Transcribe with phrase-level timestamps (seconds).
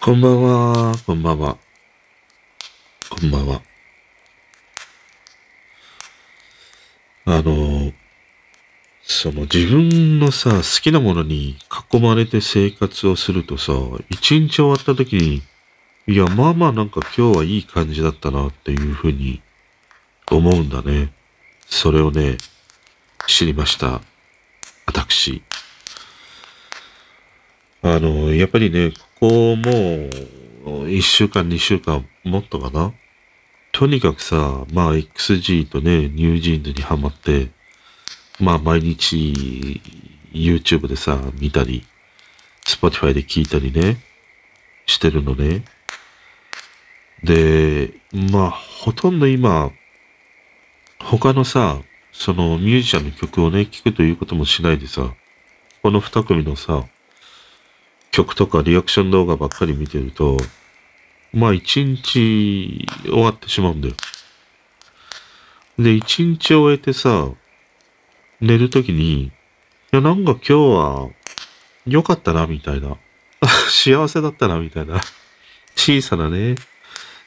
[0.00, 1.58] こんばんは、こんばんは。
[3.10, 3.60] こんばんは。
[7.24, 7.92] あの、
[9.02, 11.56] その自分のさ、好きなものに
[11.92, 13.72] 囲まれて生活をするとさ、
[14.08, 15.42] 一日終わった時に、
[16.06, 19.42] いや、まあまあなんか今日はいい感じだったなっていうふうに
[20.30, 21.12] 思うんだね。
[21.66, 22.38] それをね、
[23.26, 24.00] 知りました。
[24.86, 25.42] 私。
[27.82, 32.92] あの、やっぱりね、ここもう、一週間、二週間、もっとかな？
[33.72, 37.50] とにかくさ、まあ、XG とね、ニュージーンズにハマって、
[38.38, 39.80] まあ、毎日、
[40.32, 41.84] YouTube でさ、見たり、
[42.64, 43.98] Spotify で聞いたりね、
[44.86, 45.64] してるのね。
[47.24, 49.72] で、まあ、ほとんど今、
[51.00, 51.80] 他のさ、
[52.12, 55.12] そのミュージシャンの曲をね、聴くということもしないでさ、
[55.82, 56.84] この二組のさ、
[58.18, 60.38] 曲とかリアクション動画ばっかり見てると、
[61.32, 63.94] まあ一日終わってしまうんだよ。
[65.78, 67.28] で、一日終えてさ、
[68.40, 69.30] 寝るときに、い
[69.92, 71.08] や、なんか今日は
[71.86, 72.96] 良かったな、みたいな。
[73.70, 75.00] 幸せだったな、みたいな。
[75.76, 76.56] 小さなね、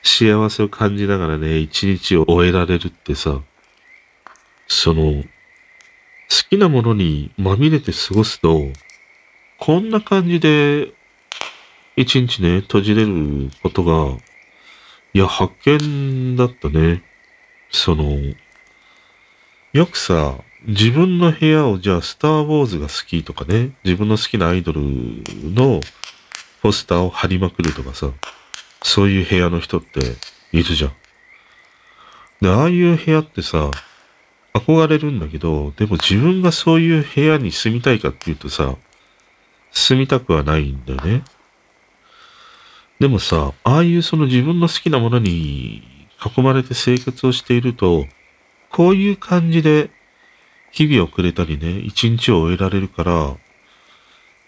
[0.03, 3.39] 幸せを感じながらね、一日を終えられるってさ、
[4.67, 5.27] その、好
[6.49, 8.73] きなものにまみれて過ごすと、
[9.61, 10.91] こんな感じで、
[11.95, 14.17] 一日ね、閉じれることが、
[15.13, 17.03] いや、発見だったね。
[17.69, 18.17] その、
[19.71, 25.79] よくさ、自分の部屋をじゃあ、スター・ウォーズが好きとかね、自分の好きなアイドルの
[26.63, 28.09] ポスターを貼りまくるとかさ、
[28.81, 29.99] そういう部屋の人って
[30.51, 30.91] いるじゃん。
[32.41, 33.69] で、ああいう部屋ってさ、
[34.55, 38.75] 憧れるんだけど、でも自分がそういう部屋に住みたいかっていうとさ、
[39.71, 41.23] 住みたくはないんだよね。
[42.99, 45.81] でもさ、ああいうその自分の好きなものに
[46.23, 48.05] 囲まれて生活をしていると、
[48.69, 49.89] こういう感じで
[50.71, 53.37] 日々をくれたりね、一日を終えられるから、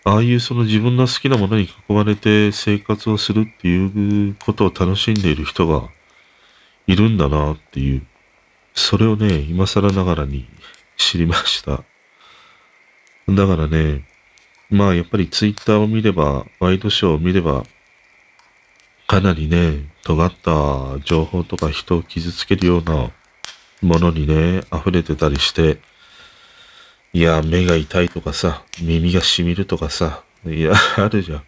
[0.06, 5.89] ああいうその自分の好きなものに囲まれて生活をするっていうことを楽しんでいる人が
[6.88, 8.06] いるんだなっていう、
[8.73, 10.45] それをね、今更ながらに
[10.97, 11.83] 知りました。
[13.29, 14.06] だからね、
[14.73, 17.63] まあやっぱりツイッターを見れば、ワイドショーを見れば、
[19.06, 23.12] かなりね、尖った情報とか人を傷つけるような
[23.83, 25.78] ものにね、溢れてたりして、
[27.13, 31.44] いや、目が痛いとかさ、耳がしみるとかさ、いや、 あるじゃん。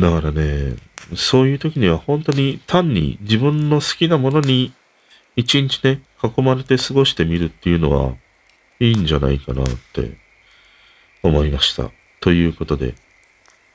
[0.00, 0.76] だからね、
[1.16, 4.72] そういう時には本当に単に自分の好きなものに
[5.36, 8.14] 一日ね、囲まれて過ごしてみるっていうのは
[8.80, 10.27] いいんじゃないかなって
[11.22, 11.90] 思いました。
[12.20, 12.94] ということで、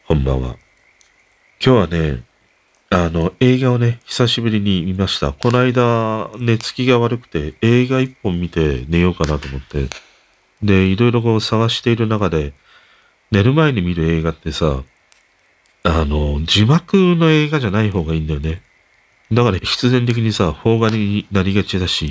[0.07, 0.55] こんばんは。
[1.63, 2.23] 今日はね、
[2.89, 5.33] あの、映画をね、久しぶりに見ました。
[5.33, 9.87] この間、寝つきが悪くて、映画一本見て寝ようかなと思って。
[10.61, 12.53] で、いろいろこう探している中で、
[13.31, 14.83] 寝る前に見る映画ってさ、
[15.83, 18.61] あの、字幕の映画じゃない方がいいんだよね。
[19.31, 22.09] だから必然的にさ、邦画になりがちだし、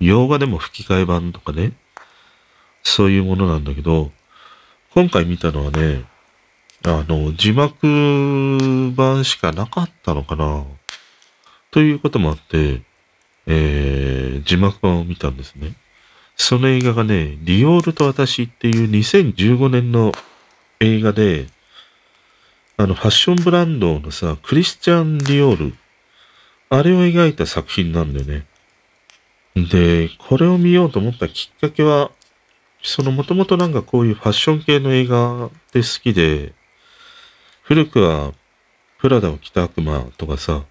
[0.00, 1.72] 洋画でも吹き替え版とかね、
[2.82, 4.10] そういうものなんだけど、
[4.94, 6.04] 今回見たのはね、
[6.84, 10.64] あの、字幕版しかなかったのかな？
[11.70, 12.80] ということもあって、
[13.46, 15.74] えー、字幕版を見たんですね。
[16.36, 20.12] その映画がね、ディオールと私っていう2015年の
[20.80, 21.48] 映画で、
[22.76, 25.74] あの、ファッションブランドのさ、クリスチャン・ディオール、
[26.70, 28.46] あれを描いた作品なんだよね。
[29.56, 32.12] で、これを見ようと思ったきっかけは、
[32.82, 36.52] そのもともとなんかこういうファッション系の映画って好きで、
[37.62, 38.32] 古くは
[38.98, 40.64] プラダを着た悪魔とかさ、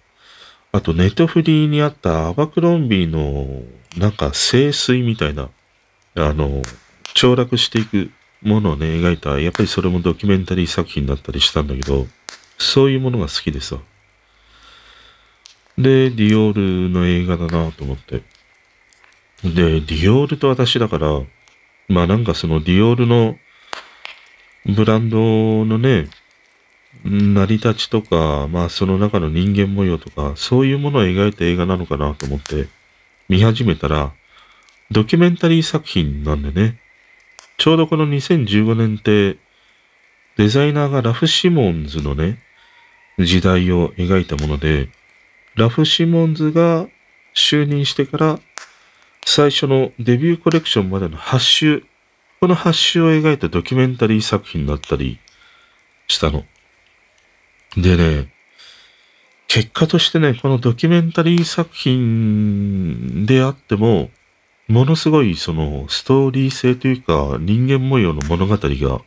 [0.72, 3.64] あとネットフリーにあったアバクロンビーの
[3.98, 5.50] なんか清水みたいな、
[6.16, 6.62] あの、
[7.16, 12.08] 凋落していくものをね、描いた、やっぱりそれもドキュメンタリー作品だったりしたんだけど、
[12.58, 13.78] そういうものが好きでさ。
[15.78, 18.24] で、ディオールの映画だなと思って。
[19.44, 21.22] で、ディオールと私だから、
[21.88, 23.38] まあなんかそのディオールの
[24.66, 26.10] ブランドのね、
[27.06, 32.68] 成り立ちとか、まあその中の人間模様とか、そういうものを描いた映画なのかなと思って
[33.30, 34.14] 見始めたら、
[34.92, 36.80] ドキュメンタリー作品なんでね、
[37.58, 39.38] ちょうどこの2015年って、
[40.38, 42.40] デザイナーがラフ・シモンズのね、
[43.18, 44.90] 時代を描いたもので、
[45.56, 46.88] ラフ・シモンズが
[47.34, 48.40] 就任してから、
[49.30, 51.84] 最初のデビューコレクションまでの8周、
[52.40, 55.20] この8周を描いたドキュメンタリー作品だったり
[56.08, 56.46] したの。
[57.76, 58.34] でね、
[59.50, 64.12] 結果としてね、このドキュメンタリー作品であっても、
[64.70, 69.02] ものすごいそのストーリー性というか人間模様の物語が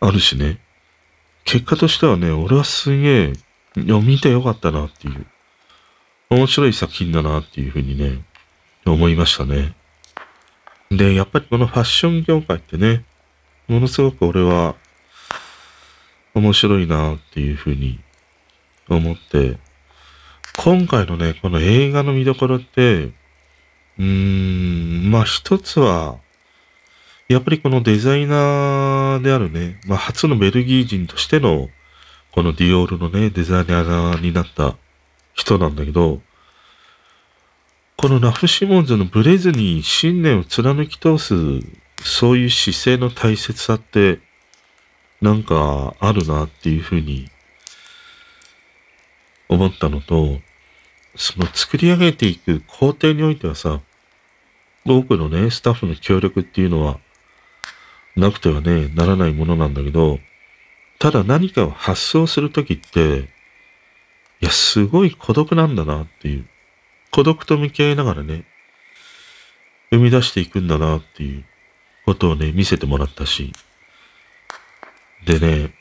[0.00, 0.60] あるしね。
[1.44, 3.32] 結果としてはね、俺はすげえ、
[3.76, 5.26] 見てよかったなっていう、
[6.28, 8.22] 面白い作品だなっていうふうにね、
[8.86, 9.74] 思いましたね。
[10.90, 13.04] で、やっぱりこのファッション業界ってね、
[13.68, 14.74] ものすごく俺は
[16.34, 18.00] 面白いなっていうふうに
[18.88, 19.58] 思って、
[20.56, 26.18] 今回のね、この映画の見どころって、うーん、まあ一つは、
[27.28, 31.68] やっぱりこのデザイナーであるね、まあ初のベルギー人としての、
[32.32, 34.76] このディオールのね、デザイナーになった
[35.34, 36.20] 人なんだけど、
[38.02, 41.34] このラフ・シモンズのブレずに信念を貫き通す、
[42.02, 44.18] そういう姿勢の大切さって、
[45.20, 47.30] なんかあるなっていうふうに
[49.48, 50.40] 思ったのと、
[51.14, 53.80] その作り上げていく工程においてはさ、
[54.84, 56.98] 多くのね、スタッフの協力っていうのは、
[58.16, 60.18] なくてはね、ならないものなんだけど、
[60.98, 63.28] ただ何かを発想するときって、
[64.40, 66.48] いや、すごい孤独なんだなっていう。
[67.12, 68.44] 孤独と向き合いながらね、
[69.90, 71.44] 生み出していくんだなっていう
[72.06, 73.52] ことをね、見せてもらったし。
[75.26, 75.74] でね、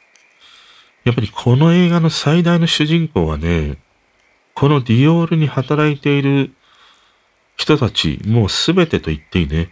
[1.06, 3.78] やっぱりこの映画の最大の主人公はね、
[4.54, 6.54] このディオールに働いている
[7.56, 9.70] 人たち、もうすべてと言っていいね。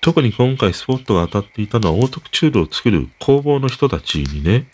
[0.00, 4.66] 特に今回スポットが当たっていたのはオートクチュールを作る工房の人たちにね、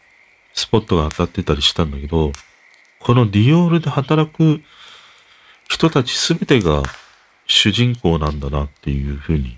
[0.54, 2.32] スポットが当たってたりしたんだけど、
[3.00, 4.62] このディオールで働く
[5.72, 6.82] 人たちすべてが
[7.46, 9.56] 主人公なんだなっていうふうに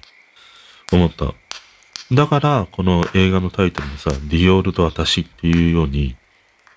[0.93, 1.35] 思った。
[2.13, 6.15] だから、この映画のタイトルもさ、ディオールと私っていうように、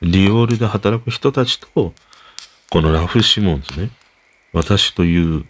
[0.01, 1.94] ディオールで働く人たちと、
[2.72, 3.92] このラフ・シモンズね、
[4.54, 5.45] 私という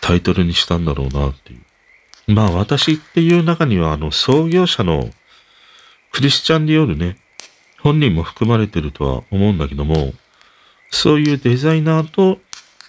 [0.00, 2.32] タイトルにしたんだろうなっていう。
[2.32, 5.10] まあ私っていう中にはあの創業者の
[6.10, 7.18] クリスチャン・ディオールね、
[7.80, 10.14] 本人も含まれてるとは思うんだけども、
[10.90, 12.38] そういうデザイナーと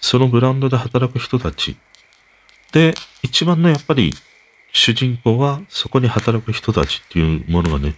[0.00, 1.76] そのブランドで働く人たち。
[2.72, 4.12] で、一番のやっぱり
[4.72, 7.94] 主人公はそこに働く人たちっていうものがね、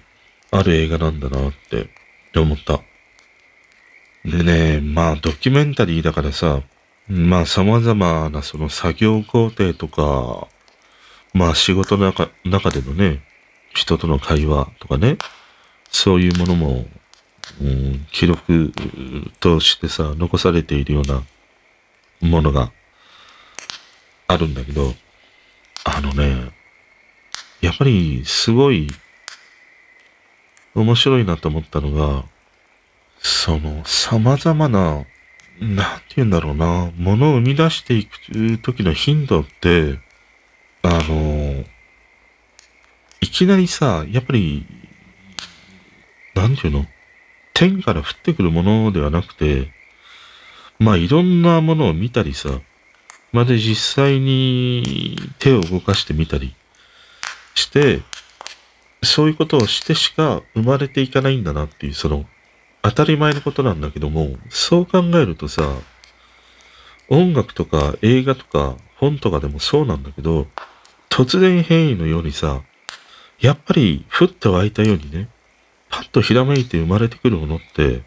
[0.50, 1.86] ある映画なんだなってっ
[2.32, 2.80] て思った。
[4.24, 6.62] でね、まあドキュメンタリーだからさ、
[7.08, 10.48] まあ様々なその作業工程とか、
[11.32, 13.22] まあ仕事の中中でのね、
[13.74, 15.16] 人との会話とかね、
[15.90, 16.86] そういうものも、
[17.60, 18.72] うん、記録
[19.40, 21.22] としてさ、残されているような
[22.20, 22.72] ものが
[24.26, 24.94] あるんだけど、
[25.84, 26.50] あのね、
[27.60, 28.88] やっぱりすごい
[30.74, 32.24] 面白いなと思ったのが、
[33.18, 35.04] その様々な、
[35.60, 39.98] なんて言うんだろうな、ものを生み出していく時の頻度って、
[40.82, 41.64] あの、
[43.20, 44.66] いきなりさ、やっぱり、
[46.34, 46.86] なんて言うの
[47.52, 49.70] 天から降ってくるものではなくて、
[50.80, 52.48] まあいろんなものを見たりさ、
[53.32, 56.56] まあで実際に手を動かしてみたり
[57.54, 58.00] して、
[59.02, 62.24] そういうことをしてしか生まれていかないんだなっていう、その、
[62.82, 65.62] 当たり前のことなんだけども、そう考えるとさ、
[67.10, 70.46] 音楽とか映画とか本とかでもそうなんだけど、
[71.10, 72.62] 突然変異のようにさ、
[73.38, 75.28] やっぱり降って湧いたようにね、
[75.90, 78.02] パッとひらめいて生まれてくるものって、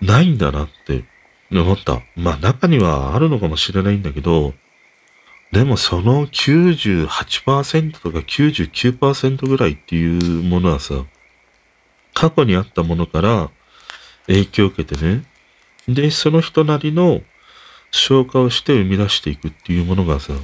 [0.00, 1.04] ないんだなって
[1.50, 2.02] 思った。
[2.16, 4.54] まあ中にはあるのかもしれないんだけど、
[5.52, 11.04] でもその98%とか99%ぐらいっていうものはさ、
[12.14, 13.50] 過去にあったものから
[14.26, 15.24] 影響を受けてね、
[15.88, 17.22] で、その人なりの
[17.90, 20.34] 消化をして生み出していくっていうものがさ、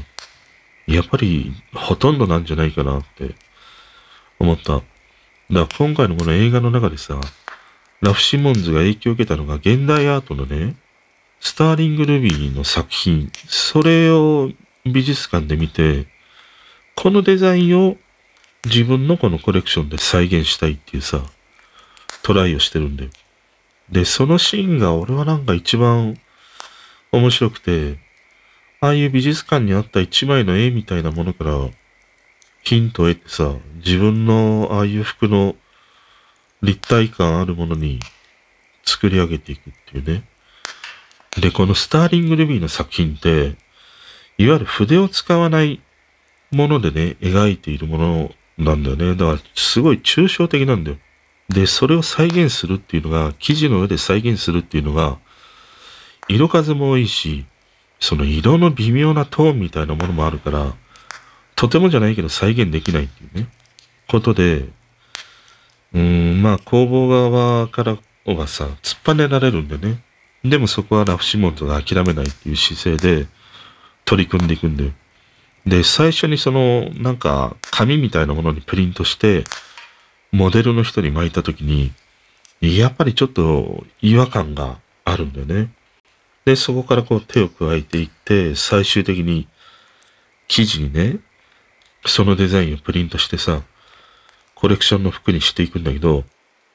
[0.86, 3.34] やっぱりほとんどなんじゃないかなって
[4.38, 4.76] 思った。
[4.76, 4.84] だか
[5.50, 7.20] ら今回のこの映画の中でさ、
[8.00, 10.76] ラフ・シモンズが影響を受けたのが現代アートのね、
[11.44, 14.50] スターリング・ルビーの作品、それを
[14.86, 16.06] 美術館で見て、
[16.96, 17.98] このデザインを
[18.64, 21.22] 自分のこのコレクションで再現したいっていうさ、
[22.22, 23.10] トライをしてるんで。
[23.90, 26.16] で、そのシーンが俺はなんか一番
[27.12, 27.98] 面白くて、
[28.80, 31.58] ああいう美術館にあった一枚の絵みたいなものから
[32.62, 35.56] ヒントを得てさ、自分のああいう服の
[36.62, 38.00] 立体感あるものに
[38.86, 40.24] 作り上げていくっていうね。
[41.38, 43.56] で、このスターリング・ルビーの作品って、
[44.38, 45.80] いわゆる筆を使わない
[46.50, 49.14] ものでね、描いているものなんだよね。
[49.14, 50.96] だから、すごい抽象的なんだよ。
[51.48, 55.18] で、それを再現するっていうのが、生地の上で再現するっていうのが、
[56.28, 57.44] 色数も多いし、
[58.00, 60.74] その色の微妙なトーンみたいなものもあるから、
[61.56, 63.48] とてもじゃないけど再現できないっていうね、
[64.08, 64.68] ことで、
[65.94, 70.02] うん、まあ工房側からはさ、突っぱねられるんでね。
[70.44, 73.26] でもそこはラフシモンズが諦めないっていう姿勢で
[74.04, 74.92] 取り組んでいくんで。
[75.66, 79.44] で、最初にその、なんか、紙みたいなものにプリントして、
[80.30, 81.92] モデルの人に巻いたときに、
[82.60, 85.70] やっぱりちょっと違和感があるんだよね。
[86.44, 89.48] で、そこからこう手を加えていって、最終的に
[90.48, 91.20] 生地にね、
[92.04, 93.62] そのデザインをプリントしてさ、
[94.54, 96.24] コレクションの服にしていくんだけど、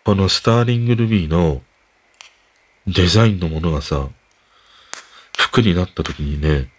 [0.04, 1.62] このスターリングルビーの
[2.91, 4.10] デザインのものがさ、
[5.38, 6.69] 服になった時にね、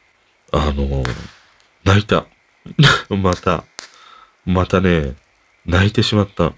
[0.53, 1.05] あの、
[1.85, 2.27] 泣いた。
[3.09, 3.65] また、
[4.45, 5.15] またね、
[5.67, 6.53] 泣いてしまった。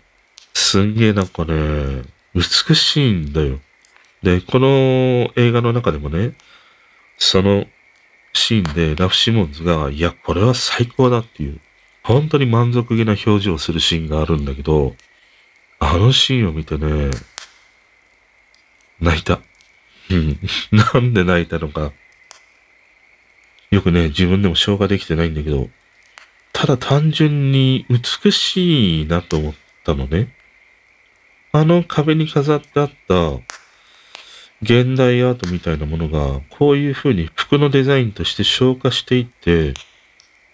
[0.55, 2.03] すんげえなんかね、
[2.35, 3.61] 美しいんだよ。
[4.23, 6.35] で、この映画の中でもね、
[7.19, 7.67] その
[8.33, 11.61] シーンでラフ・シモンズが、いや、これは最高だっていう、
[12.03, 14.97] 本当に満足げな表情をするシーンがあるんだけど、
[15.79, 17.11] あのシーンを見てね、
[19.03, 19.41] 泣いた。
[20.11, 20.39] うん。
[20.73, 21.93] なんで泣いたのか。
[23.71, 25.69] よくね、自分でも消化できてないんだけど、
[26.53, 29.55] ただ単純に美しいなと思っ
[29.85, 30.35] たのね。
[31.53, 33.33] あの壁に飾ってあった
[34.63, 39.75] 現代アートみたいなものが、こういう風に服のデザインとして消化していって、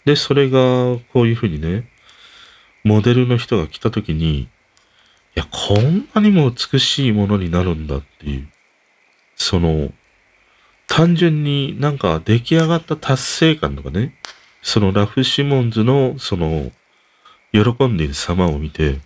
[0.07, 1.89] で、それがこういう風にね、
[2.85, 4.49] モデルの人が来た時に、い
[5.39, 8.49] や、こんなにも美しいものになるんだっていう、
[9.37, 9.93] その、
[10.87, 14.15] 単純になんか出来上がった達成感とかね、
[14.63, 16.73] そのラフ・シモンズのその、
[17.53, 18.99] 喜んでいる様を見て、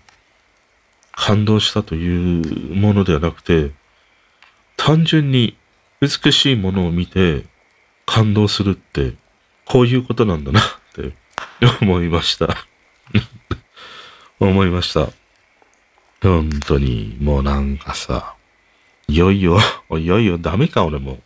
[1.12, 3.72] 感動したというものではなくて、
[4.76, 5.56] 単純に
[6.00, 7.44] 美しいものを見て
[8.06, 9.14] 感動するって、
[9.66, 10.62] こういうことなんだなっ
[10.94, 11.12] て
[11.82, 12.56] 思いました。
[14.40, 15.21] 思いました。
[16.22, 18.36] 本当に、もうなんかさ、
[19.08, 19.58] いよいよ、
[19.98, 21.20] いよいよダメか俺も。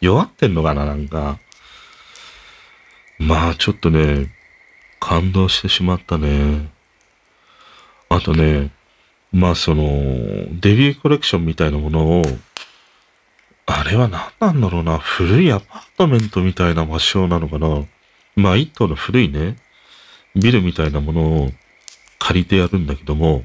[0.00, 1.38] 弱ってんのかななんか。
[3.18, 4.30] まあちょっとね、
[5.00, 6.70] 感動してしまったね。
[8.10, 8.70] あとね、
[9.32, 9.84] まあその、
[10.60, 12.22] デビューコレクションみたいなものを
[13.66, 14.98] あれは何なんだろうな。
[14.98, 17.84] 古いアパートメントみたいな場所なのかな。
[18.36, 19.56] まあ一棟の古いね、
[20.36, 21.50] ビルみたいなものを
[22.18, 23.44] 借りてやるんだけども、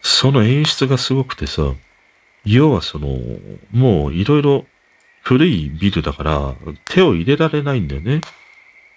[0.00, 1.74] その演出がすごくてさ、
[2.44, 3.18] 要はその、
[3.72, 4.66] もういろいろ
[5.22, 6.54] 古いビルだから
[6.86, 8.20] 手を入れられないんだよね。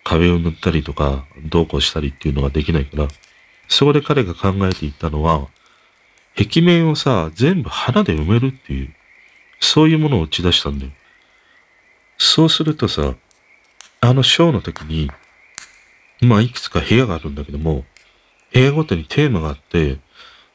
[0.03, 3.07] 壁を塗ったりとか、どうこうしたりっていうのができないから。
[3.67, 5.47] そこで彼が考えていったのは、
[6.35, 8.95] 壁面をさ、全部花で埋めるっていう。
[9.59, 10.91] そういうものを打ち出したんだよ。
[12.17, 13.15] そうするとさ、
[13.99, 15.11] あのショーの時に、
[16.21, 17.85] まあいくつか部屋があるんだけども、
[18.53, 19.99] 部屋ごとにテーマがあって、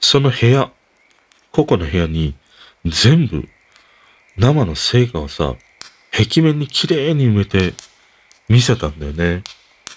[0.00, 0.70] その部屋、
[1.52, 2.34] 個々の部屋に
[2.84, 3.48] 全部
[4.36, 5.54] 生の成果をさ、
[6.12, 7.74] 壁面に綺麗に埋めて
[8.48, 9.42] 見せたんだよね。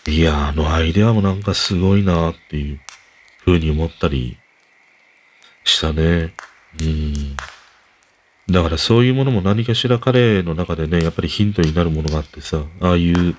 [0.08, 2.80] いや、あのアイデアもなんかすごいなーっていう
[3.46, 4.38] 風に思ったり
[5.64, 6.34] したね。
[6.82, 7.36] うん。
[8.50, 13.36] だからそういうものも何かしら彼の中でね、やっぱりヒントになるものがあってさ、ああいう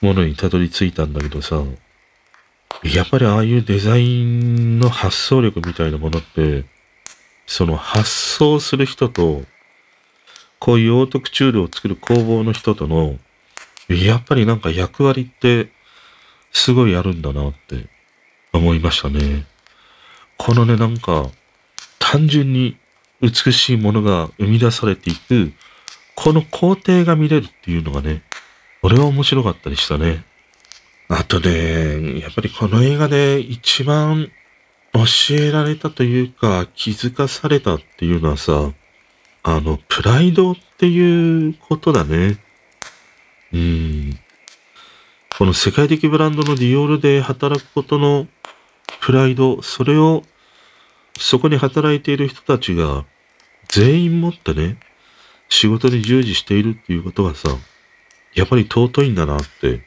[0.00, 1.62] ものにたどり着いたんだけどさ、
[2.82, 6.64] やっぱりああいうデザインの発想力みたいなものって、
[7.46, 9.42] その発想する人と、
[10.58, 13.18] こういうオートクチュールを作る工房の人との、
[13.88, 15.68] やっぱりなんか役割って
[16.52, 17.86] すごいあるんだなって
[18.52, 19.44] 思いましたね。
[20.36, 21.30] このね、なんか
[21.98, 22.76] 単純に
[23.20, 25.52] 美しいものが生み出されていく、
[26.14, 28.22] この工程が見れるっていうのがね、
[28.82, 30.24] 俺は面白かったりしたね。
[31.08, 34.30] あとね、やっぱりこの映画で一番
[34.94, 38.72] 教えられたというか気づかされたっていうのはさ、
[39.42, 42.38] あの、プライドっていうことだね。
[43.52, 44.18] うん。
[45.36, 48.26] この世界的ブランドのディオールで働くことの
[49.00, 50.22] プライド、それを
[51.18, 53.04] そこに働いている人たちが
[53.68, 54.78] 全員持ってね、
[55.48, 57.50] 仕事に従事しているっていうことがさ、
[58.34, 59.84] やっぱり尊いんだなって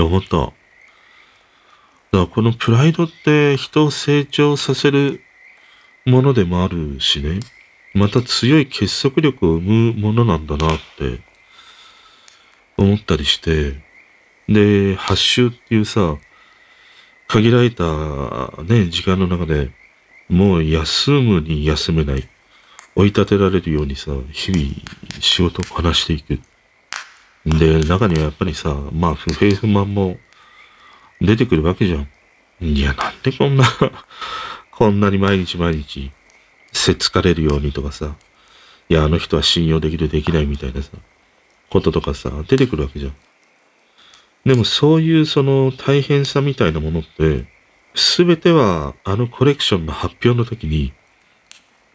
[0.00, 0.36] 思った。
[0.38, 0.52] だか
[2.12, 5.22] らこのプライドって人を成長させる
[6.06, 7.40] ものでもあるしね、
[7.94, 11.20] また強い結束力を生むものなんだなって
[12.76, 13.82] 思ったりして、
[14.48, 16.16] で、発周っていうさ、
[17.28, 17.84] 限られた
[18.62, 19.70] ね、時間の中で
[20.28, 22.28] もう休むに休めない。
[22.94, 24.64] 追い立てられるようにさ、日々
[25.20, 26.40] 仕事をこなしていく。
[27.46, 30.16] で、中にはやっぱりさ、まあ不平不満も
[31.20, 32.08] 出てくるわけじゃん。
[32.60, 33.64] いや、なんでこんな
[34.70, 36.10] こんなに毎日毎日、
[36.72, 38.14] せっつかれるようにとかさ、
[38.88, 40.90] いや、あの人は信用できる、できないみたいなさ、
[41.70, 43.14] こととかさ、出てくるわけじゃん。
[44.44, 47.46] でもそういうその大変さみたいなものって、
[47.94, 50.92] すべてはあのコレクションの発表の時に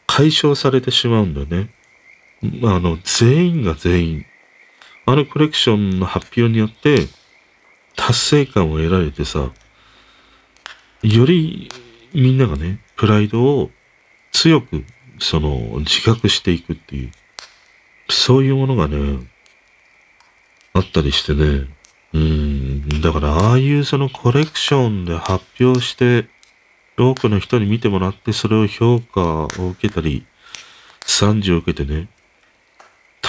[0.05, 1.69] 解消されてしまうんだよね。
[2.61, 4.25] ま、あの、全員が全員、
[5.09, 7.07] あのコレクションの発表によって
[7.95, 9.51] 達成感を得られてさ、
[11.01, 11.69] より
[12.13, 13.71] みんながね、プライドを
[14.33, 14.83] 強く、
[15.19, 17.11] その、自覚していくっていう、
[18.09, 19.25] そういうものがね、
[20.73, 21.67] あったりしてね、
[22.13, 26.27] うん、だからああいうそのコレクションで発表して、
[26.97, 30.25] 多くの人に見てもらって、それを評価を受けたり、
[31.05, 32.09] 賛辞を受けてね、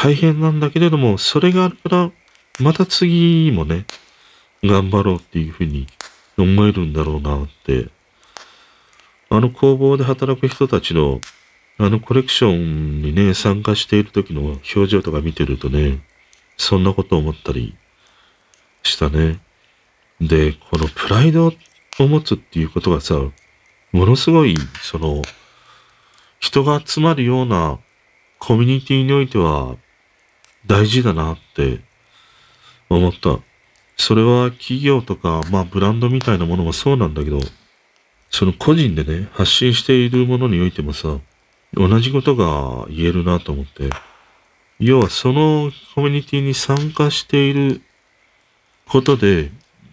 [0.01, 2.13] 大変なんだけれども、それがあるから、
[2.61, 3.85] また次もね、
[4.63, 5.89] 頑張ろうっていうふうに
[6.37, 7.89] 思えるんだろうなって、
[9.29, 11.21] あの工房で働く人たちの、
[11.79, 15.99] あのコレクションにね、参加している時の表情とか見てるとね、
[16.57, 17.77] そんなこと思ったり
[18.85, 19.41] したね。
[20.21, 21.49] で、このプライド
[21.99, 23.17] を持つっていうことがさ、
[23.91, 25.23] ものすごい、その、
[26.39, 27.81] 人が集まるような
[28.39, 29.75] コミュニティにおいては
[30.67, 31.81] 大事だなって
[32.89, 33.39] 思った。
[33.97, 37.41] それは企業とか、まあブランドみたいなものもそうなんだけど、
[38.31, 41.19] その個人でね、発信しているものにおいてもさ、
[41.75, 43.91] 同じことが言えるなと思って。
[44.79, 47.83] 要はそのコミュニティに参加している
[48.87, 49.51] ことで、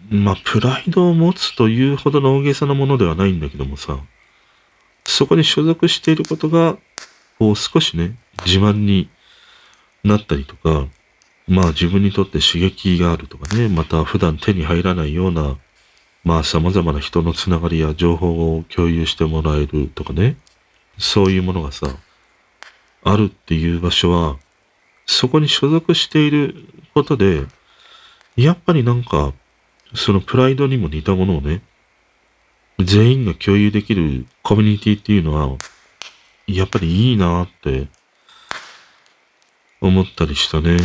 [0.08, 3.98] まあ、プライドを持つというほどの大げさなものではないんだけどもさ、
[5.04, 6.76] そこに所属していることが、
[7.38, 9.08] こう少しね、自慢に
[10.06, 10.86] なったりとか、
[11.48, 15.56] まあ自分にとって刺激があるとかね、また普段手に入らないような、
[16.24, 20.36] まあ様々な人のつながりや情報を共有してもらえるとかね、
[20.98, 21.86] そういうものがさ、
[23.04, 24.36] あるっていう場所は、
[25.06, 26.54] そこに所属している
[26.94, 27.44] ことで、
[28.36, 29.32] やっぱりなんか、
[29.94, 31.62] そのプライドにも似たものをね、
[32.80, 35.56] 全員が共有できるコミュニティっていうのは、
[36.46, 37.88] やっぱりいいなって
[39.86, 40.76] 思ったりしたね。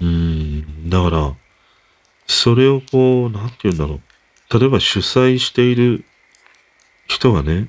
[0.00, 0.88] うん。
[0.88, 1.34] だから、
[2.26, 4.00] それをこう、なんて言うんだろ
[4.50, 4.58] う。
[4.58, 6.04] 例えば主催している
[7.06, 7.68] 人がね、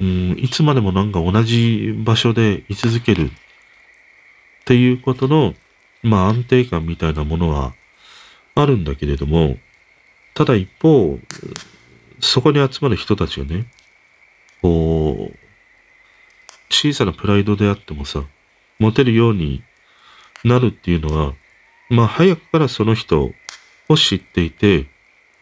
[0.00, 3.32] うん、いつまでもなんか同じ場所で居続けるっ
[4.64, 5.54] ていうことの、
[6.02, 7.74] まあ安定感みたいなものは
[8.54, 9.56] あるんだけれども、
[10.34, 11.18] ただ一方、
[12.20, 13.66] そこに集まる人たちがね、
[14.62, 15.36] こう、
[16.70, 18.24] 小さなプライドであってもさ、
[18.78, 19.62] 持てるように
[20.44, 21.34] なるっていうのは、
[21.88, 23.30] まあ早くからその人
[23.88, 24.86] を知っていて、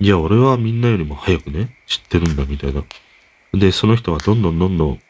[0.00, 2.84] いや、俺はみんなよりも早くね、知ってるんだみたいな。
[3.52, 5.00] で、その人はどんどんどんどん、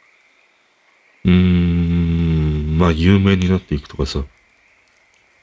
[1.24, 4.24] うーん、まあ有名になっていくとかさ、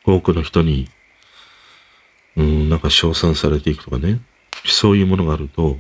[0.06, 0.88] 多くの人に
[2.38, 4.20] うん、なんか称賛されていくとかね。
[4.66, 5.78] そういうものがあると、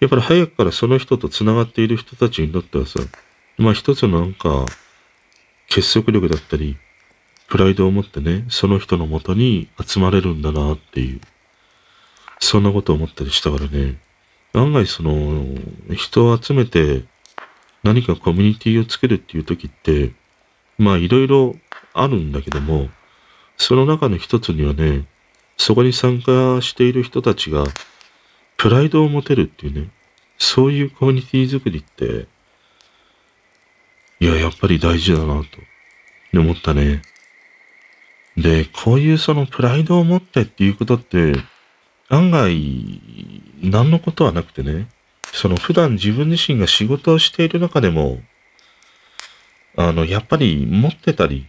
[0.00, 3.00] やっぱり早くからその人と繋がっている人たちにとってはさ、
[3.58, 4.66] まあ一つのなんか、
[5.68, 6.76] 結束力だったり、
[7.48, 11.20] プライドを持ってね、その人のもとに集まれるんだなっていう、
[12.40, 13.98] そんなことを思ったりしたからね、
[14.52, 15.44] 案外その、
[15.94, 17.04] 人を集めて
[17.82, 20.12] 何かコミュニティを作るっていう時って、
[20.78, 21.54] まあいろいろ
[21.94, 22.88] あるんだけども、
[23.56, 25.06] その中の一つにはね、
[25.56, 27.64] そこに参加している人たちが、
[28.56, 29.90] プライドを持てるっていうね、
[30.38, 32.26] そういうコミュニティ作りって、
[34.18, 35.44] いや、やっぱり大事だなと、
[36.34, 37.02] 思ったね。
[38.36, 41.34] で、こういうそのプライドを持ってっていうことって、
[42.08, 43.00] 案外、
[43.62, 44.88] 何のことはなくてね、
[45.32, 48.20] その普段自分自身が仕事をしている中でも、
[49.76, 51.46] あの、やっぱり持ってたり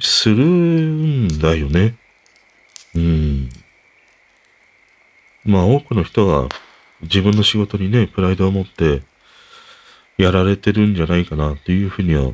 [0.00, 1.96] するんだよね。
[2.94, 3.48] うん。
[5.44, 6.48] まあ多くの人が
[7.02, 9.02] 自分の仕事にね、プライドを持って
[10.16, 12.32] やられてるんじゃないかなっていうふうには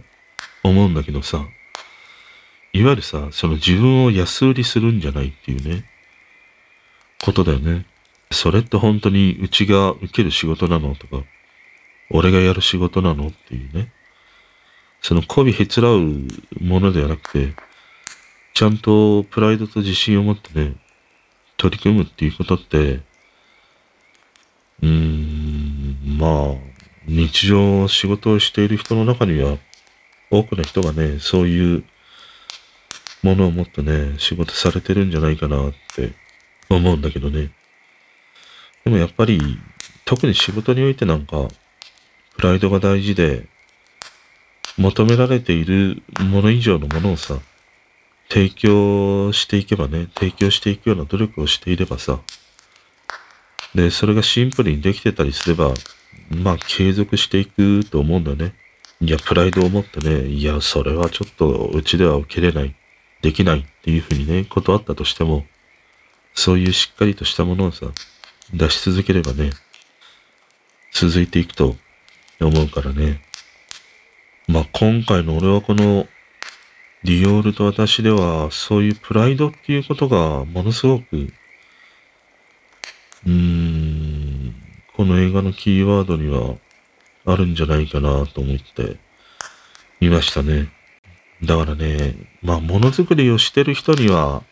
[0.63, 1.45] 思うんだけどさ、
[2.73, 5.85] いわゆるさ、その自分を安売りするんじゃないっていうね、
[7.23, 7.87] ことだよね。
[8.31, 10.95] それって本当にうちが受ける仕事なの？
[10.95, 11.25] とか、
[12.11, 13.29] 俺がやる仕事なの？
[13.29, 13.93] っていうね。
[15.03, 15.99] その媚びへつらう
[16.61, 17.55] ものではなくて、
[18.55, 20.77] ちゃんとプライドと自信を持ってね、
[21.57, 23.01] 取り組むっていうことって、
[24.83, 26.57] うーん、まあ、
[27.07, 29.57] 日常仕事をしている人の中には、
[30.31, 31.85] 多くの人がね、そういう
[33.23, 36.13] ものを持ってね、仕事されてるんじゃないかなって
[36.69, 37.51] 思うんだけどね。
[38.85, 39.41] でもやっぱり、
[40.05, 41.49] 特に仕事においてなんか、
[42.37, 43.47] プライドが大事で、
[44.79, 47.39] 求められているもの以上のものをさ、
[48.31, 52.21] 提供していけばね、提供していくような努力をしていればさ、
[53.75, 55.75] で、それがシンプルにできてたりすれば、
[56.31, 58.55] まあ継続していくと思うんだよね。
[59.01, 62.75] いや、プライドを持ってね、いや、それはちょっとうちでは受けれない、
[63.23, 65.45] できないっていうふうにね、断ったとしても、
[66.35, 67.87] そういうしっかりとしたものをさ、
[68.53, 69.51] 出し続ければね、
[70.93, 71.77] 続いていくと
[72.41, 73.23] 思うからね。
[74.49, 76.09] まあ今回の俺はこの
[77.05, 84.55] ディオールと私ではそういうプライドっていうことがものすごく、うーん、
[84.97, 86.57] この映画のキーワードには
[87.25, 88.99] あるんじゃないかなと思って
[90.01, 90.69] いましたね。
[91.43, 94.43] だからね、まあものづくりをしてる人には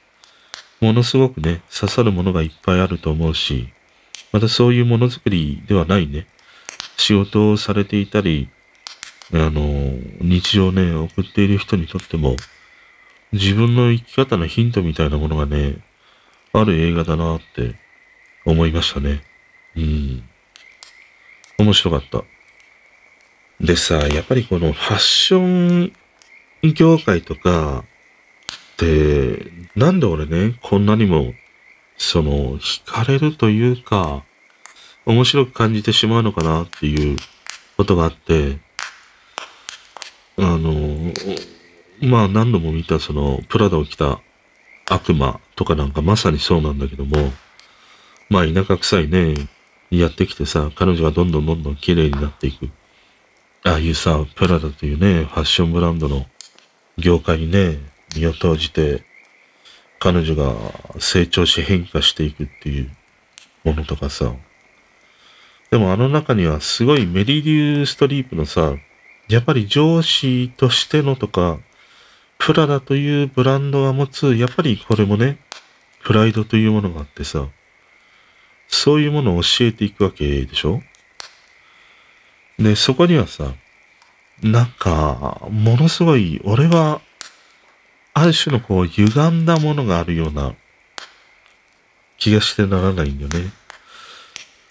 [0.81, 3.69] ものすごくね、刺さるものがいっぱいあると思うし、
[4.33, 6.27] またそういうものづくりではないね、
[6.97, 8.49] 仕事をされていたり、
[9.33, 12.37] あの、日常ね、送っている人にとっても、
[13.33, 15.79] 自分の生き方のヒントみたいなものがね、
[16.53, 17.75] ある映画だなって
[18.45, 19.23] 思いましたね。
[19.77, 20.23] うん。
[21.59, 22.23] 面白かった。
[23.61, 25.93] でさ、やっぱりこのファッション
[26.63, 27.85] 業界とか
[28.75, 31.35] って、なんで俺ね、こんなにも、
[31.97, 34.25] その、惹かれるというか、
[35.07, 37.17] 面白く感じてしまうのかなっていう
[37.77, 38.59] ことがあって、
[40.37, 41.13] あの、
[42.01, 44.21] まあ何度も見たその、プラダを着た
[44.89, 47.33] 悪魔とかなんかまさにそうなんだけども、
[48.31, 49.49] まあ田舎臭いね、
[49.91, 52.69] やってきてさ、彼女がどんどんどんどん綺麗になっていく。
[53.65, 56.27] ああいうさ、プラダというね、ファッションブランドの
[56.99, 57.79] 業界にね、
[58.15, 59.05] 身を投じて、
[60.01, 60.55] 彼女が
[60.99, 62.91] 成長し変化していくっていう
[63.65, 64.33] ものとかさ。
[65.71, 68.75] でもあの中にはすごいメリリュー・ストリープのさ、
[69.29, 71.59] やっぱり上司としてのとか、
[72.39, 75.39] プラダというブランドが持つ、やっぱりこれもね、
[76.05, 77.47] プライドというものがあってさ、
[78.69, 80.83] そういうものを教えていくわけでしょ？
[82.59, 83.53] で、そこにはさ、
[84.43, 87.01] なんか、ものすごい、俺は、
[88.15, 90.55] ある種のこう、歪んだものがあるような
[92.19, 93.51] 気がしてならないんだよね。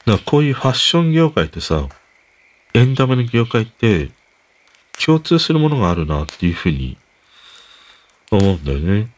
[0.05, 1.87] だからこういうファッション業界ってさ、
[2.73, 4.11] エンタメの業界って、
[5.03, 6.97] 共通するものがあるなっていうふうに
[8.31, 9.09] 思うんだよね。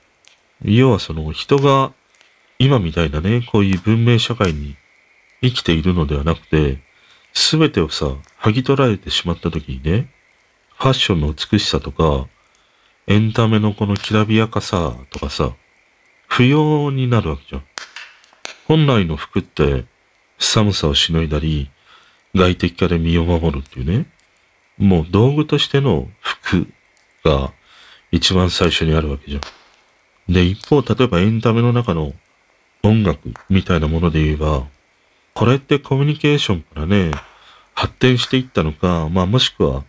[0.64, 1.94] 要はその人が
[2.58, 4.76] 今みたいなね、こういう文明社会に
[5.42, 6.80] 生きているのではなくて、
[7.34, 8.08] すべてをさ、
[8.40, 10.10] 剥ぎ取られてしまった時にね、
[10.80, 12.26] ファッションの美しさとか、
[13.06, 15.52] エンタメのこのきらびやかさとかさ、
[16.30, 17.64] 不要になるわけじゃん。
[18.66, 19.84] 本来の服って
[20.38, 21.70] 寒さをしのいだり、
[22.34, 24.06] 外敵から身を守るっていうね、
[24.78, 26.66] もう道具としての服
[27.26, 27.52] が
[28.14, 29.40] 一番最初にあるわけじゃ
[30.32, 30.34] ん。
[30.34, 32.14] で、一方、例えばエンタメの中の
[32.84, 34.66] 音楽みたいなもので言えば、
[35.34, 37.12] これってコミュニケーションからね、
[37.74, 39.84] 発展していったのか、まあもしくは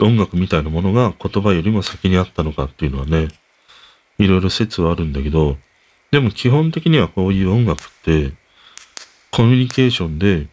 [0.00, 3.28] 音楽みたいなものが言葉よりも先にあったのかっていうのはね、
[4.18, 5.56] いろいろ説はあるんだけど、
[6.10, 8.32] でも基本的にはこういう音楽って、
[9.30, 10.48] コミュニケーションで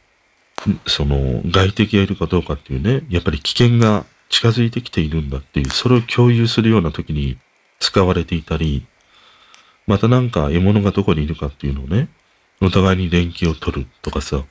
[0.88, 7.38] その外敵がいるかどうかっていうね、やっぱり危険が近づいてきているんだっていう、それを共有するような時に
[7.80, 8.86] 使われていたり、
[9.88, 12.10] またなんか獲物がどこにいるかっていうのをね、
[12.62, 14.44] お互いに連携を取るとかさ、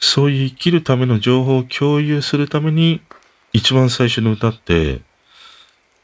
[0.00, 3.00] そういう生きるための情報を共有するために、
[3.52, 5.00] 一番最初の歌って、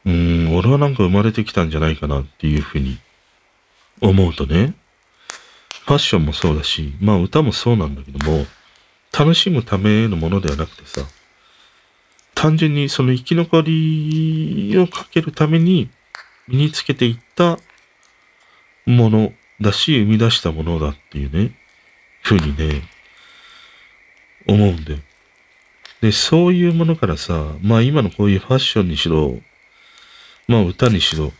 [0.05, 2.99] うん、俺はなんか生まれてきたんじゃないかなっていうふうに
[4.01, 4.75] 思うとね、
[5.85, 8.45] ファッションもそうだし、まあ歌もそうなんだけども、
[9.17, 11.01] 楽しむためのものではなくてさ、
[12.33, 15.89] 単純にその生き残りをかけるために
[16.47, 17.57] 身につけていった
[18.85, 19.31] もの
[19.61, 21.55] だし、生み出したものだっていうね、
[22.21, 22.81] ふうにね、
[24.47, 24.99] 思うんだよ。
[26.01, 29.39] で、そういうものからさ、まあ今のこういうファッションにしろ、
[30.47, 31.31] まあ歌にしろ、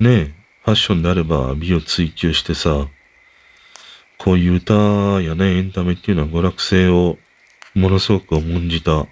[0.00, 2.88] ねファッションであれば美を追求してさ、
[4.18, 4.74] こういう歌
[5.20, 7.18] やね、エンタメっていうのは娯楽性を
[7.74, 9.06] ものすごく重んじた、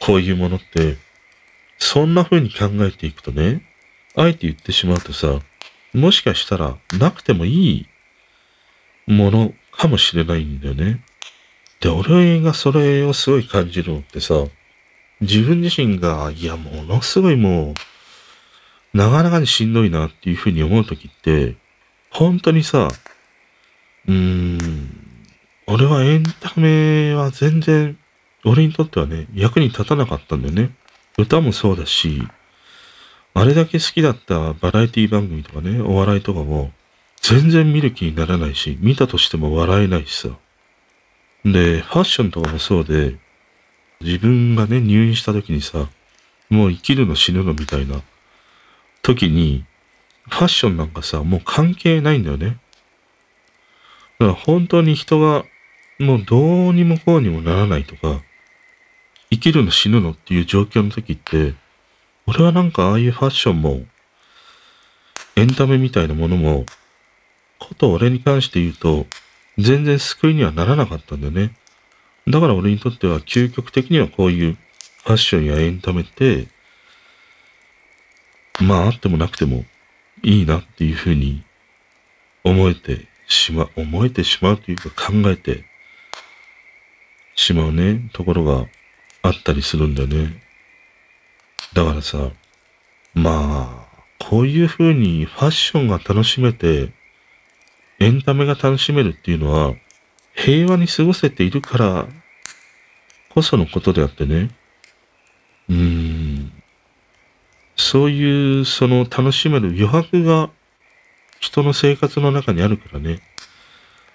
[0.00, 0.96] こういうものって、
[1.78, 3.62] そんな風に考えていくとね、
[4.16, 5.40] あえて言ってしまうとさ、
[5.94, 7.88] もしかしたらなくてもいい
[9.06, 11.00] ものかもしれないんだよね。
[11.80, 14.34] で、俺がそれをすごい感じるのってさ、
[15.20, 17.74] 自分自身が、いや、ものすごいも
[18.94, 21.56] う、なかなかにしんどいなっていうふうに思うときって、
[22.10, 22.88] 本当にさ、
[24.06, 24.90] うーん、
[25.66, 27.98] 俺はエンタメは全然、
[28.44, 30.70] 俺にとってはね、役に立たなかったんだよね。
[31.18, 32.22] 歌もそうだし、
[33.34, 36.72] あれだけ好きだったバラエティ番組とかね、お笑いとかも、
[37.20, 40.30] 全然見る気にならないし、見たとしても笑えないしさ。
[41.44, 43.16] で、ファッションとかもそうで、
[44.00, 45.88] 自分がね、入院した時にさ、
[46.50, 48.00] もう生きるの死ぬのみたいな
[49.02, 49.64] 時に、
[50.28, 52.58] ファッションなんかさ、もう関係ないんだよね。
[54.18, 55.44] だから本当に人が
[55.98, 58.22] もうどうにもこうにもならないとか、
[59.30, 61.54] 生きるの死ぬのっていう状況の時って、
[62.26, 63.82] 俺はなんかああいうファッションも、
[65.36, 66.66] エンタメみたいなものも、
[67.58, 69.06] こと俺に関して言うと、
[69.58, 71.52] 全然救いにはならなかったんだよね。
[72.26, 74.56] だから俺にとっては究極的にはこういう
[75.04, 76.46] ファッションやエンタメって、
[78.60, 79.64] まああってもなくても
[80.22, 81.42] いいなっていうふうに
[82.44, 85.64] 思えてしま、思えてしまうというか考えて
[87.34, 88.66] しまうね、ところが
[89.22, 90.42] あったりするんだよね。
[91.72, 92.30] だからさ、
[93.14, 96.90] まあ、こういう風にファッションが楽しめて、
[98.00, 99.74] エンタメが楽しめるっていうのは、
[100.34, 102.06] 平和に過ごせているから
[103.30, 104.50] こそのことであってね。
[105.68, 106.52] うーん。
[107.76, 110.50] そういう、その楽しめる余白が
[111.40, 113.20] 人の生活の中にあるからね。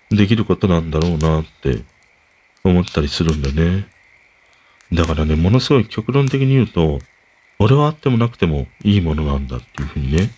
[0.10, 1.84] できることなんだろうなって
[2.64, 3.88] 思ったりするんだね。
[4.92, 7.00] だからね、ものすごい極論的に言うと、
[7.60, 10.32] 俺はあってもなくてもいいものなんだっていうふうにね、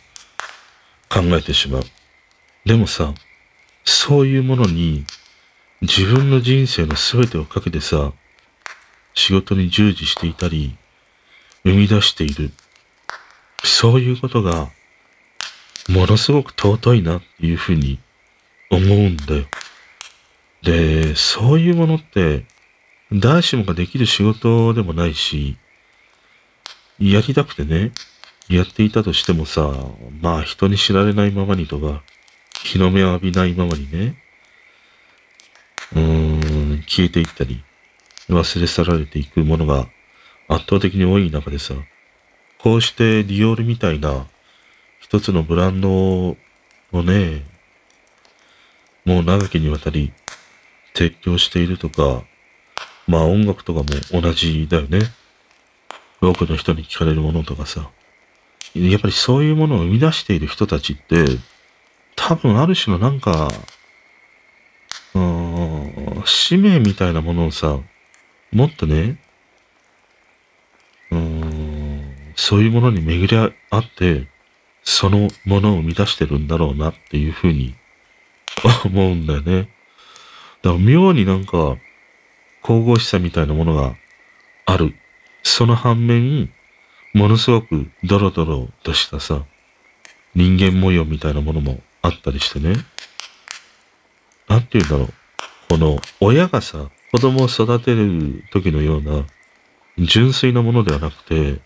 [1.10, 1.84] 考えてしまう。
[2.66, 3.14] でもさ、
[3.86, 5.06] そういうものに
[5.82, 8.12] 自分の人生の全てをかけてさ、
[9.13, 10.76] 仕事に従事していたり、
[11.63, 12.52] 生み出している。
[13.63, 14.69] そういうことが、
[15.88, 18.00] ものすごく尊いなっていうふうに
[18.69, 19.45] 思うんだよ。
[20.63, 22.45] で、そういうものって、
[23.12, 25.58] 誰しもができる仕事でもないし、
[27.00, 27.91] やりたくてね、
[28.50, 29.71] やっていたとしてもさ、
[30.21, 32.04] まあ人に知られないままにとか、
[32.63, 34.15] 日の目を浴びないままにね、
[35.94, 37.63] うーん、消えていったり、
[38.30, 39.88] 忘れ去られていくものが
[40.48, 41.76] 圧倒的に多い中でさ、
[42.60, 44.26] こうしてディオールみたいな
[45.00, 46.38] 一つのブランドを
[46.91, 47.46] ね、
[49.06, 50.12] もう長きにわたり
[50.96, 52.24] 提供しているとか、
[53.08, 55.00] まあ音楽とかも同じだよね。
[56.22, 57.91] 多くの人に聞かれるものとかさ。
[58.74, 61.26] やっぱりそういうものを生み出している人たちって、
[62.15, 63.49] 多分ある種のなんか、
[65.13, 67.80] うん、使命みたいなものをさ、
[68.51, 69.17] もっとね、
[71.12, 74.28] うん、そういうものに巡り合って、
[74.84, 77.75] そのものを生み出してるんだろうなっていうふうに
[78.86, 79.69] 思うんだよね。
[80.62, 81.78] だから妙になんか、
[82.63, 83.95] 神々しさみたいなものが
[84.65, 84.95] ある
[85.47, 86.51] その反面、
[87.13, 89.45] ものすごくドロドロとしたさ、
[90.34, 92.76] 人間模様みたいなものもあったりしてね。
[94.48, 95.13] なんて言うんだろう。
[95.70, 99.26] この親がさ、子供を育てる時のような
[99.98, 101.62] 純粋なものではなくて、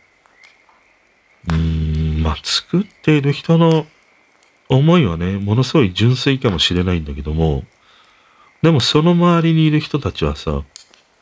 [1.47, 3.85] うーん、まあ、作っている人の
[4.69, 7.63] 思いはね、ものすごい純粋かもしれないんだけども、
[8.61, 10.63] でもその周りにいる人たちはさ、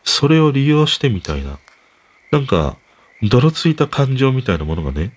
[0.04, 1.60] それを利用してみたいな、
[2.32, 2.78] なんか、
[3.24, 5.14] 泥ついた感情みたいなものがね、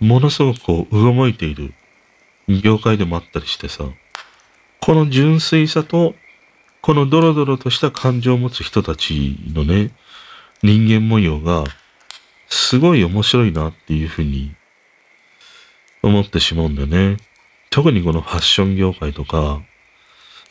[0.00, 1.74] ものすごくこう、動いている
[2.48, 3.84] 業界でもあったりしてさ、
[4.80, 6.14] この純粋さと、
[6.80, 9.92] このドロドロとした感情を持つ人たちのね、
[10.62, 11.64] 人間模様が、
[12.48, 14.54] すごい面白いなっていうふうに
[16.02, 17.16] 思ってしまうんだよね。
[17.70, 19.62] 特にこのファッション業界とか、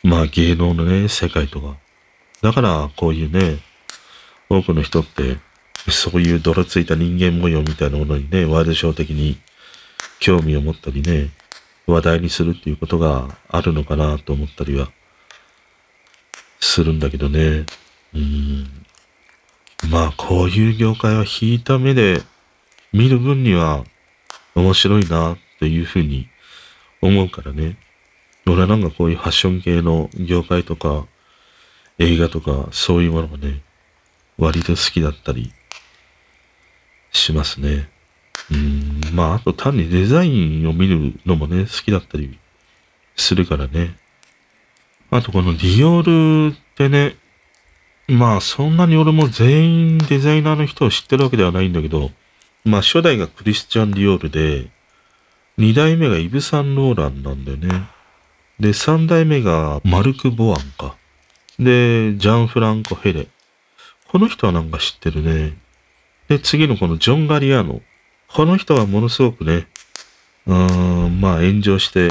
[0.02, 1.76] まあ芸能のね、世界とか。
[2.40, 3.58] だからこういうね、
[4.48, 5.38] 多くの人って
[5.88, 9.38] そういう泥ついた人間模様みたいなものにね、ワイドショー的に
[10.18, 11.30] 興味を持ったりね、
[11.86, 14.90] 話題にするっていうことがあるのかなと思ったりは
[16.60, 17.66] するんだけどね。
[18.14, 18.86] うん。
[19.90, 22.22] まあ、こういう業界は引いた目で
[22.92, 23.84] 見る分には
[24.54, 26.28] 面白いなっていうふうに
[27.00, 27.76] 思うからね。
[28.46, 31.06] 俺はなんかこういうファッション系の業界とか
[31.98, 33.62] 映画とかそういうものがね、
[34.38, 35.52] 割と好きだったり
[37.12, 37.91] しますね。
[39.12, 42.38] まあ、あと単にデザインを見るのもね、好きだったり
[43.16, 43.96] するからね。
[45.10, 47.16] あとこのディオールってね、
[48.08, 52.10] まあそんなに俺も全員デザイナーの人を知ってるわけではないんだけど、
[52.64, 54.70] まあ初代がクリスチャン・ディオールで、
[55.58, 57.86] 二代目がイブ・サンローランなんだよね。
[58.58, 60.96] で、三代目がマルク・ボアンか。
[61.58, 63.26] で、ジャン・フランコ・ヘレ。
[64.08, 65.58] この人はなんか知ってるね。
[66.28, 67.82] で、次のこのジョン・ガリアーノ。
[68.34, 69.66] この人はものすごくね、
[70.46, 72.10] うーん、まあ炎上して、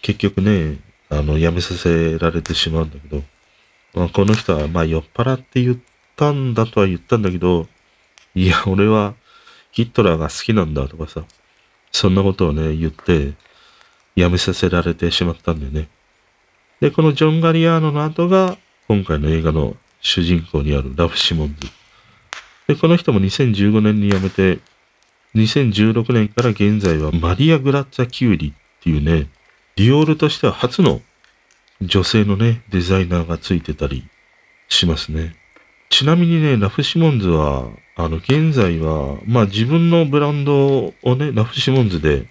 [0.00, 0.78] 結局ね、
[1.10, 3.22] あの、辞めさせられてしまうんだけど、
[3.94, 5.78] まあ、この人はまあ酔っ払って言っ
[6.16, 7.66] たんだとは言ったんだけど、
[8.34, 9.14] いや、俺は
[9.70, 11.24] ヒットラーが好きなんだとかさ、
[11.92, 13.34] そんなことをね、言って、
[14.16, 15.88] 辞めさせられてしまったんだよね。
[16.80, 18.56] で、このジョン・ガリアーノの後が、
[18.88, 21.68] 今回の映画の主人公にあるラフ・シモンズ。
[22.66, 24.60] で、この人も2015年に辞めて、
[25.34, 29.28] 2016年から現在はマリア・グラッツァ・キューリっていうね、
[29.76, 31.00] ディオールとしては初の
[31.80, 34.06] 女性のね、デザイナーがついてたり
[34.68, 35.34] しますね。
[35.90, 42.26] ちなみにね、ラフ・シモンズは、あの、現在は、まあ自分のブランドをね、ラフ・シモンズで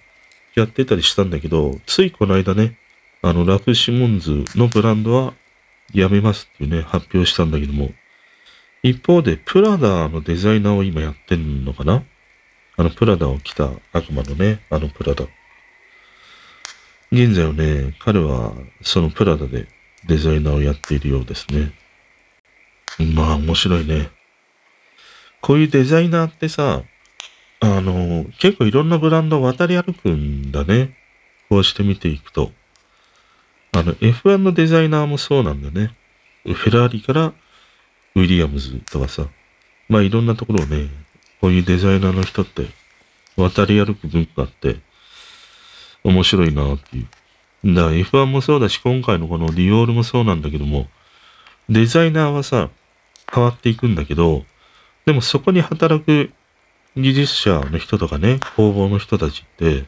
[0.54, 2.76] やってたりしたんだけど、ついこの間ね、
[3.22, 5.34] あの、ラフ・シモンズのブランドは
[5.92, 7.92] やめますっていうね、発表したんだけども、
[8.82, 12.02] 一方で、プラダのデザイナーを今やってんのかな
[12.76, 15.26] あの、プラダを着た悪魔のね、あのプラダ。
[17.12, 19.68] 現在はね、彼はそのプラダで
[20.06, 21.72] デザイナーをやっているようですね。
[23.14, 24.10] まあ面白いね。
[25.40, 26.82] こういうデザイナーってさ、
[27.60, 30.96] あの、結構いろんなブランドを渡り歩くんだね。
[31.48, 32.50] こうして見ていくと。
[33.72, 35.94] あの、F1 のデザイナーもそうなんだね。
[36.44, 37.32] フェラーリから
[38.14, 39.28] ウィリアムズとかさ。
[39.88, 40.88] まあいろんなところをね、
[41.44, 42.68] こういうデザイナーの人って
[43.36, 44.76] 渡り歩く文化って、
[46.02, 47.74] 面白いなっていう。
[47.74, 50.88] だから F1 もそうだし、今回のこのディオールもそうなんだけども、
[51.68, 52.70] デザイナーはさ、
[53.30, 54.46] 変わっていくんだけど、
[55.04, 56.32] でもそこに働く
[56.96, 59.84] 技術者の人とかね、工房の人たちって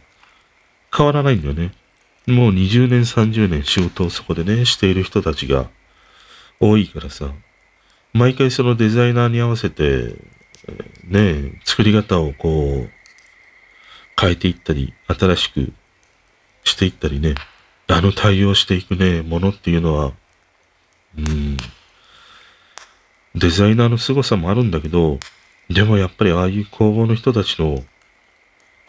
[0.95, 1.73] 変わらないんだよね。
[2.27, 5.71] もう20年、30年仕事をそこでね、している人たちが
[6.61, 7.31] 多いからさ、
[8.13, 10.36] 毎回そのデザイナーに合わせて、
[11.05, 12.91] ね、作り方をこう、
[14.19, 15.73] 変えていったり、新しく
[16.65, 17.35] していったりね、
[17.89, 20.13] あの対応していくね、ものっていうのは、
[21.19, 21.57] うん、
[23.35, 25.19] デザイナーの凄さもあるんだけど、
[25.69, 27.85] でもやっぱりああいう工房の人たちの、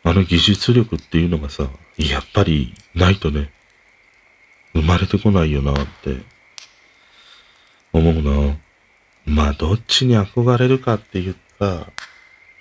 [0.03, 3.51] あの技術力っていうのがさ、やっぱりないとね、
[4.73, 6.17] 生まれてこないよなって
[7.91, 8.57] 思うな。
[9.25, 11.93] まあ、どっちに憧れるかって言ったら、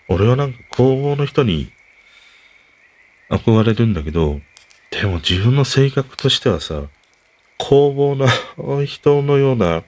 [0.09, 1.71] 俺はなんか工房の人に
[3.29, 4.41] 憧れるんだけど、
[4.91, 6.85] でも自分の性格としてはさ、
[7.59, 8.27] 工房な
[8.85, 9.83] 人のような、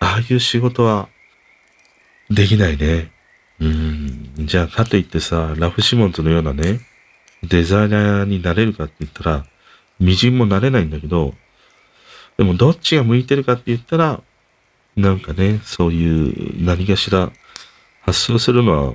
[0.00, 1.08] ああいう仕事は
[2.30, 3.10] できないね。
[3.60, 4.32] うん。
[4.46, 6.80] じゃあ、かといってさ、ラフシモンズのようなね、
[7.42, 9.46] デザイナーになれるかって言ったら、
[10.00, 11.34] 微塵もなれないんだけど、
[12.36, 14.22] でもどっちが向いてるかって言ったら、
[14.96, 17.32] なんかね、そういう何かしら
[18.04, 18.94] 発想するのは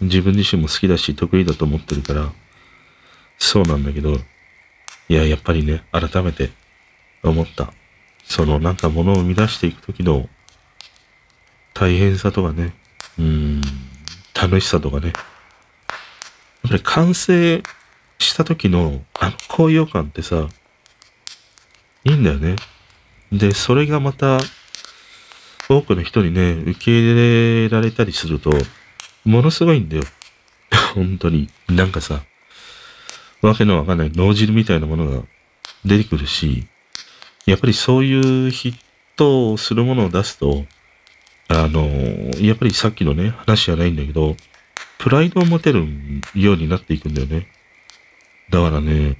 [0.00, 2.32] 自分自身も好きだし得意だと思ってるから、
[3.38, 4.16] そうなんだけど、
[5.08, 6.50] いや、やっぱりね、改めて
[7.22, 7.72] 思った。
[8.24, 10.28] そのなんか物を生み出していくときの
[11.74, 12.74] 大変さとかね、
[13.18, 13.60] うん、
[14.34, 15.08] 楽しさとかね。
[15.08, 15.14] やっ
[16.70, 17.62] ぱり完成
[18.18, 20.48] した時のあの高揚感ってさ、
[22.04, 22.56] いいんだよね。
[23.30, 24.38] で、それがまた
[25.68, 28.50] 多くの人にね、受け入れられたりすると、
[29.24, 30.02] ものすごいんだよ。
[30.94, 31.48] 本当に。
[31.68, 32.22] なんかさ、
[33.40, 35.22] わけのわかんない脳汁みたいなものが
[35.84, 36.66] 出てくるし、
[37.46, 38.74] やっぱりそういうヒッ
[39.16, 40.64] トをするものを出すと、
[41.48, 41.86] あの、
[42.40, 44.36] やっぱりさっきのね、話じゃないんだけど、
[44.98, 45.84] プライドを持てる
[46.34, 47.48] ようになっていくんだよね。
[48.50, 49.16] だからね、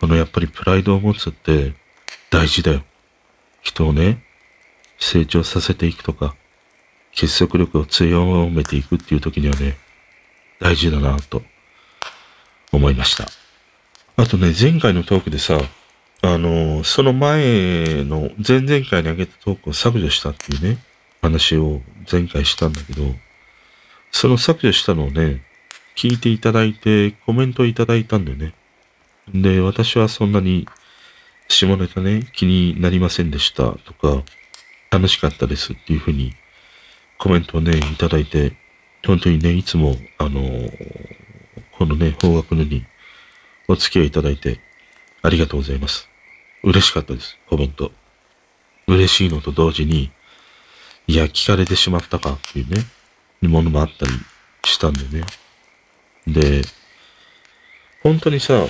[0.00, 1.74] このやっぱりプライドを持つって
[2.30, 2.82] 大事だよ。
[3.60, 4.22] 人をね、
[4.98, 6.34] 成長させていくとか、
[7.12, 9.78] 結束力を強めていくっていう時にはね、
[10.60, 11.42] 大事だなと
[12.72, 13.26] 思いました。
[14.16, 15.60] あとね、前回のトークでさ、
[16.22, 20.78] あの、その前の、前々回に上げたトークを削除したっていうね、
[21.22, 21.80] 話を
[22.10, 23.02] 前回したんだけど、
[24.10, 25.44] その削除したのをね、
[25.94, 28.54] 聞いていただいてコメントいただいたんだよね。
[29.32, 30.66] で、私はそんなに
[31.48, 34.22] 下ネタね、気になりませんでしたとか、
[34.90, 36.34] 楽しかったですっていうふうに
[37.18, 38.56] コメントをね、いただいて、
[39.06, 40.40] 本当にね、いつも、あの
[41.76, 42.84] このね、方角のに
[43.68, 44.60] お付き合いいただいて、
[45.22, 46.08] ありがとうございます。
[46.62, 47.92] 嬉しかったです、コメント。
[48.86, 50.10] 嬉しいのと同時に、
[51.06, 52.84] いや、聞かれてしまったかっていうね、
[53.48, 54.12] ものもあったり
[54.64, 55.24] したんだよね。
[56.26, 56.62] で、
[58.02, 58.64] 本当にさ、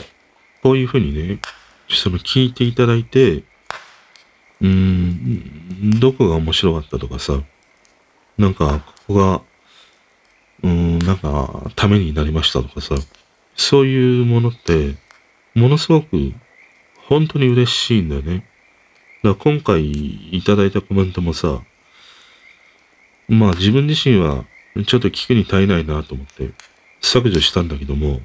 [0.63, 1.39] こういうふうにね、
[1.89, 3.43] その聞いていただいて、
[4.61, 7.41] うん、どこが面白かったとかさ、
[8.37, 9.43] なんか、ここが、
[10.63, 12.97] うん、なんか、ためになりましたとかさ、
[13.57, 14.95] そういうものって、
[15.55, 16.33] ものすごく、
[17.09, 18.47] 本当に嬉しいんだよね。
[19.23, 21.63] だから今回いただいたコメントもさ、
[23.29, 24.45] まあ自分自身は
[24.87, 26.51] ちょっと聞くに耐えないなと思って
[27.01, 28.21] 削除したんだけども、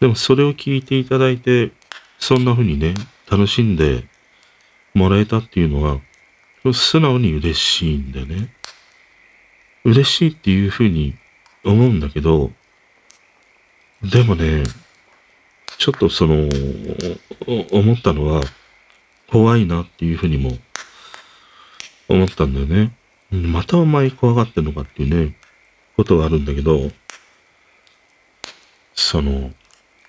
[0.00, 1.72] でもそれを聞いていただいて、
[2.18, 2.94] そんな風にね、
[3.30, 4.04] 楽しんで
[4.96, 6.00] もらえたっていうのは、
[6.72, 8.48] 素直に嬉しいんだよね。
[9.84, 11.14] 嬉しいっていう風に
[11.64, 12.50] 思うんだけど、
[14.02, 14.64] でもね、
[15.76, 16.48] ちょっとその、
[17.70, 18.42] 思ったのは、
[19.28, 20.56] 怖いなっていう風にも
[22.08, 22.92] 思ったんだよね。
[23.30, 25.36] またお前怖がってんのかっていうね、
[25.96, 26.90] ことがあるんだけど、
[28.94, 29.52] その、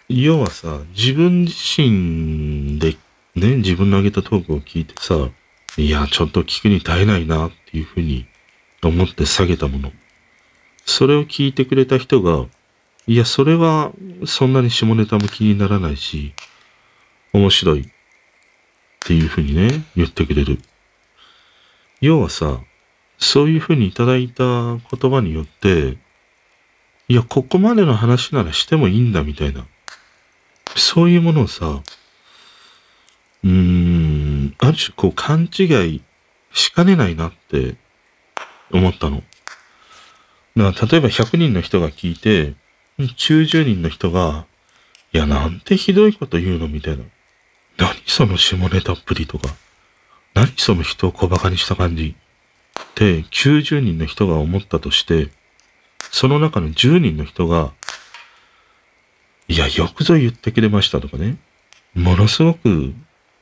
[0.08, 2.96] 要はさ、自分自身で
[3.38, 5.30] ね、自分の上げたトークを聞いてさ、
[5.78, 8.26] いや、ちょっと聞くに耐えないなっていうふうに
[8.84, 9.92] 思って下げたもの。
[10.86, 12.48] それを聞いてくれた人が、
[13.06, 13.92] いや、それは
[14.26, 16.34] そんなに下ネタも気にならないし、
[17.32, 17.86] 面白いっ
[19.02, 20.60] ていうふうにね、言ってくれる。
[22.02, 22.60] 要はさ、
[23.20, 24.80] そういうふうにいただいた言
[25.12, 25.98] 葉によって、
[27.08, 29.68] いや、ここまでの話ならしてもいいんだみたいな。
[30.76, 31.84] そういうものをさ、
[33.44, 36.02] うーん、ある種こう勘違い
[36.54, 37.76] しかねないなって
[38.72, 39.24] 思ったの。
[40.56, 42.56] だから例えば100人の人が聞いて、
[43.00, 44.46] 90人の人が、
[45.14, 47.04] いや、なんてひどいこと言うのみたいな。
[47.78, 49.54] 何その下ネタっぷりとか。
[50.34, 52.16] 何その人を小馬鹿にした感じ。
[52.80, 55.30] って90人の人が思ったとして、
[56.12, 57.74] その中の10人の人が、
[59.48, 61.38] いや、よくぞ言ってくれましたとかね。
[61.94, 62.94] ものすごく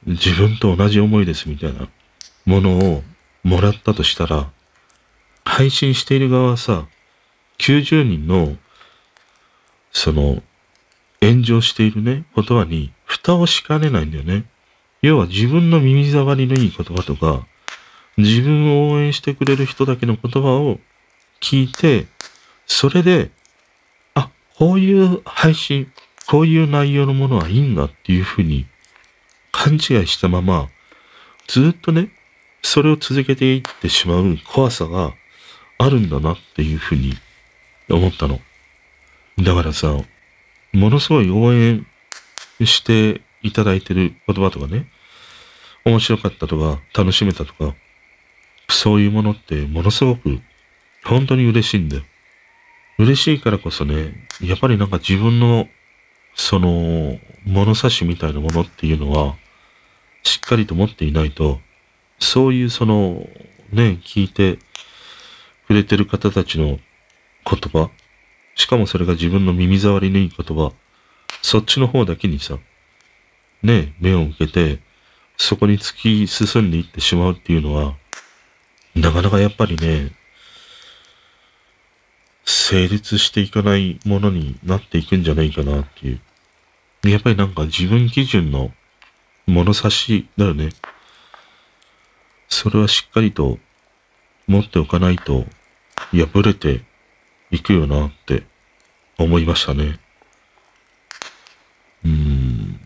[0.05, 1.87] 自分と同じ思いですみたいな
[2.45, 3.03] ものを
[3.43, 4.51] もらったとしたら、
[5.43, 6.87] 配信している側はさ、
[7.57, 8.55] 90人の、
[9.91, 10.43] その、
[11.21, 14.45] 炎上しているね、言葉に蓋をしかねないんだよね。
[15.01, 17.47] 要は自分の耳障りのいい言葉とか、
[18.17, 20.79] 自分を応援してくれる人だけの言葉を
[21.41, 22.07] 聞いて、
[22.67, 23.31] それで、
[24.13, 25.91] あ、こういう配信、
[26.27, 28.67] こういう内容のものはいいんだっていうふうに
[29.65, 30.69] 勘違いしたまま、
[31.47, 32.09] ずっとね、
[32.61, 35.13] それを続けていってしまう怖さが
[35.79, 37.13] あるんだなっていうふうに
[37.89, 38.39] 思ったの。
[39.39, 39.97] だからさ、
[40.71, 41.87] ものすごい応援
[42.63, 44.85] していただいてる言葉とかね、
[45.83, 47.75] 面白かったとか、楽しめたとか、
[48.69, 50.41] そういうものってものすごく
[51.03, 52.03] 本当に嬉しいんだよ。
[52.99, 55.67] 嬉しいからこそね、やっぱりなんか自分の
[56.35, 59.35] その物差しみたいなものっていうのは
[60.25, 61.61] しっかりと持っていないと、
[62.19, 63.29] そういうその
[63.71, 64.57] ね、聞いて
[65.67, 66.79] くれてる方たちの
[67.49, 67.89] 言葉、
[68.55, 70.73] しかもそれが自分の耳障りのいい言葉、
[71.41, 72.57] そっちの方だけにさ、
[73.61, 74.79] ね、目を向けて、
[75.37, 77.95] そこに突き進んでいってしまうっていうのは、
[78.95, 80.11] なかなかやっぱりね、
[82.45, 86.19] 成立していかないものになっていくんじゃないかなっていう。
[87.09, 88.71] やっぱりなんか自分基準の
[89.47, 90.69] 物差しだよね。
[92.47, 93.59] それはしっかりと
[94.47, 95.45] 持っておかないと
[96.11, 96.83] 破れて
[97.51, 98.43] いくよなって
[99.17, 99.99] 思いましたね。
[102.03, 102.79] うん。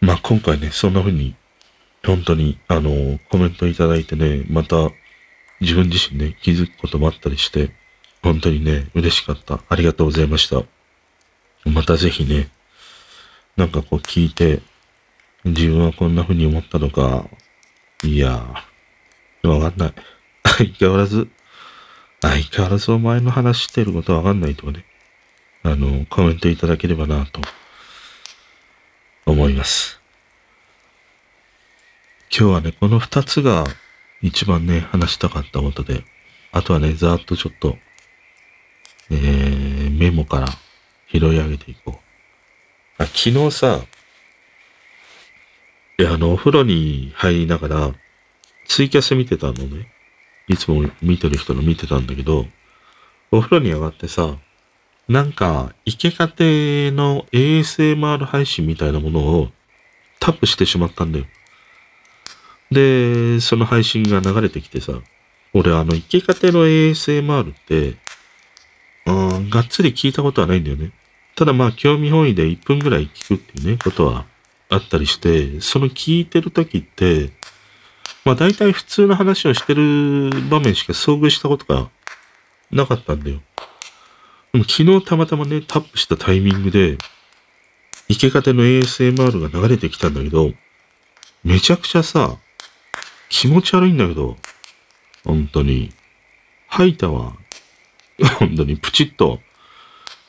[0.00, 1.34] まあ今回ね、そんな風に
[2.04, 4.90] 本当に、あの、コメントいただいてね、また
[5.60, 7.70] 自分自身ね、気づくこともあったりして、
[8.22, 9.60] 本当にね、嬉しかった。
[9.68, 10.62] ありがとうございました。
[11.68, 12.48] またぜひね、
[13.56, 14.62] なんかこう聞いて、
[15.44, 17.28] 自分はこんな風に思ったのか、
[18.02, 18.64] いや、
[19.42, 19.94] わかんない。
[20.44, 21.28] 相変わらず、
[22.20, 24.84] 相変わらずお前の話してることわかんないとかね、
[25.62, 27.40] あの、コメントいただければなと、
[29.26, 30.00] 思います。
[32.36, 33.64] 今日はね、この二つが
[34.22, 36.04] 一番ね、話したかったことで、
[36.52, 37.78] あとはね、ざーっとちょっと、
[39.10, 40.48] えー、メモから
[41.10, 42.00] 拾い上げていこ
[42.98, 43.02] う。
[43.02, 43.80] あ、昨日さ、
[46.00, 47.92] いや、あの、お風呂に入りながら、
[48.66, 49.92] ツイキャス見てたのね。
[50.48, 52.46] いつも見てる人の見てたんだけど、
[53.30, 54.38] お風呂に上がってさ、
[55.08, 59.48] なんか、イケカテの ASMR 配信みたいなものを
[60.20, 61.26] タップしてしまったんだよ。
[62.70, 64.94] で、その配信が流れてきてさ、
[65.52, 67.96] 俺あの、生き方の ASMR って、
[69.04, 70.92] うん、がっつり聞いたことはないんだよね。
[71.36, 74.24] ただまあ、興味本位で1分ぐらい聞くっていうね、ことは
[74.70, 77.32] あったりして、その聞いてる時って、
[78.24, 81.90] まあ大体普通の話をしてる場面しか遭遇したことが
[82.70, 83.40] なかったんだよ。
[84.52, 86.98] でも昨日たまたまね、タップしたタイミングで、
[88.08, 90.52] 生け方の ASMR が流れてきたんだけど、
[91.44, 92.36] めちゃくちゃさ、
[93.28, 94.36] 気持ち悪いんだけど、
[95.24, 95.92] 本当に。
[96.68, 97.34] 吐いたわ。
[98.38, 99.40] 本当にプチッと、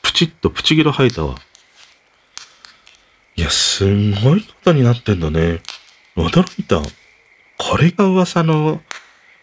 [0.02, 1.36] プチッとプチギロ吐いたわ。
[3.36, 5.62] いや、すんごいことになってんだね。
[6.16, 6.80] 驚いた。
[7.58, 8.80] これが噂の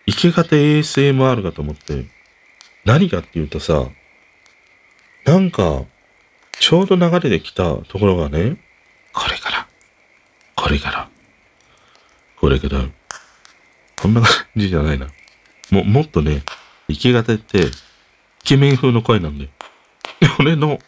[0.05, 2.05] 生け方 ASMR かと思って。
[2.85, 3.87] 何かっていうとさ、
[5.25, 5.83] なんか、
[6.59, 8.57] ちょうど流れてきたところがね、
[9.13, 9.67] これから、
[10.55, 11.09] これから、
[12.39, 12.85] これから、
[13.95, 15.07] こんな感じじゃないな。
[15.71, 16.43] も、もっとね、
[16.87, 17.71] 生き方って、イ
[18.43, 19.49] ケメン風の声なんだよ。
[20.39, 20.79] 俺の、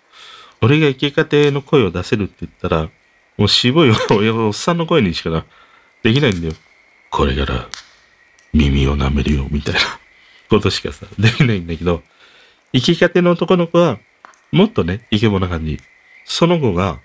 [0.61, 2.89] 俺が生き方の声を出せるって言ったら、
[3.37, 5.45] もう渋いおっさんの声にしか
[6.03, 6.53] できないんだよ。
[7.09, 7.67] これから、
[8.53, 9.79] 耳を舐めるよ、みたいな
[10.49, 12.03] ことしかさ、できないんだけど、
[12.73, 13.99] 生き方の男の子は、
[14.51, 15.79] もっとね、イケボな感じ。
[16.25, 16.99] その子が、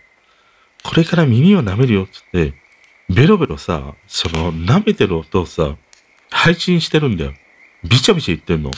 [0.82, 2.58] これから耳を舐めるよって言って、
[3.08, 5.76] ベロベロさ、その、舐めてる音をさ、
[6.30, 7.34] 配信してるんだよ。
[7.84, 8.70] ビチャビチャ言ってんの。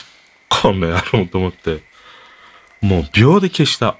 [0.49, 1.81] こんなやろうと思って。
[2.81, 3.99] もう秒で消した。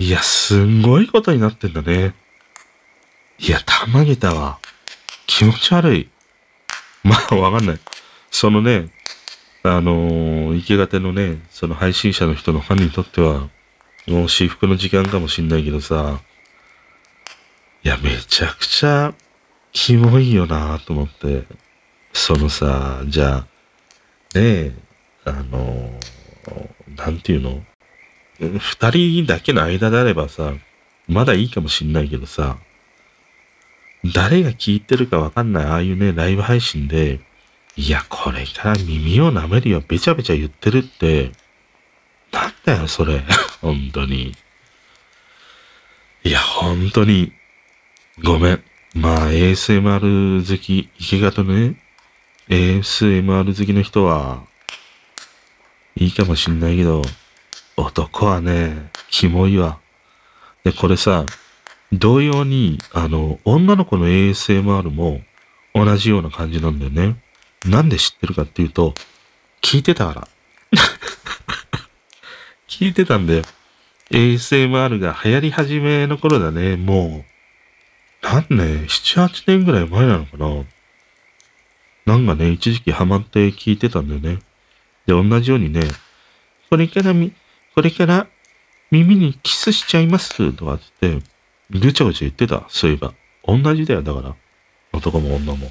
[0.00, 2.14] いや、すんごいことになってんだね。
[3.38, 4.60] いや、たまげたわ。
[5.26, 6.08] 気持ち悪い。
[7.02, 7.80] まあ、わかんない。
[8.30, 8.90] そのね、
[9.64, 13.48] あのー、生きがてのね、その配信者の人のファンにとっては、
[14.06, 16.20] もう私服の時間かもしんないけどさ、
[17.82, 19.14] いや、めちゃくちゃ、
[19.72, 21.44] キモいよなと思って。
[22.12, 23.46] そのさ、じゃあ、ね
[24.34, 24.74] え、
[25.24, 25.98] あの、
[26.96, 27.62] なんていうの？
[28.40, 30.52] 二人だけの間であればさ、
[31.08, 32.58] まだいいかもしんないけどさ、
[34.14, 37.20] 誰が聞いてるかわかんないああいうね、ライブ配信で、
[37.76, 41.32] いや、これから耳を舐めるよ、べちゃべちゃ言ってるって、
[42.32, 43.22] なんだよ、それ。
[43.60, 44.34] 本当に。
[46.24, 47.32] いや、本当に、
[48.22, 48.62] ごめん。
[48.94, 51.80] まあ、ASMR 好き、池形のね、
[52.48, 54.44] ASMR 好きの人は、
[55.96, 57.02] いいかもしんないけど、
[57.82, 59.78] 男はね、キモいわ。
[60.64, 61.24] で、これさ、
[61.92, 65.20] 同様に、あの、女の子の ASMR も
[65.74, 67.16] 同じような感じなんだよね。
[67.64, 68.94] なんで知ってるかっていうと、
[69.62, 70.28] 聞いてたから。
[72.68, 73.42] 聞いてたんだよ。
[74.10, 76.76] ASMR が流行り始めの頃だね。
[76.76, 77.24] もう、
[78.22, 80.64] 何年 ?7、8年ぐらい前なのかな
[82.06, 84.42] なんかね、一時期ハマって聞いてたんだよね。
[85.06, 85.80] で、同じようにね、
[86.70, 87.32] これからみ、
[87.78, 88.26] これから
[88.90, 91.20] 耳にキスしちゃいますとかって、
[91.70, 92.64] ぐちゃぐちゃ言ってた。
[92.68, 93.14] そういえば。
[93.46, 94.34] 同じだよ、だから。
[94.92, 95.70] 男も女も。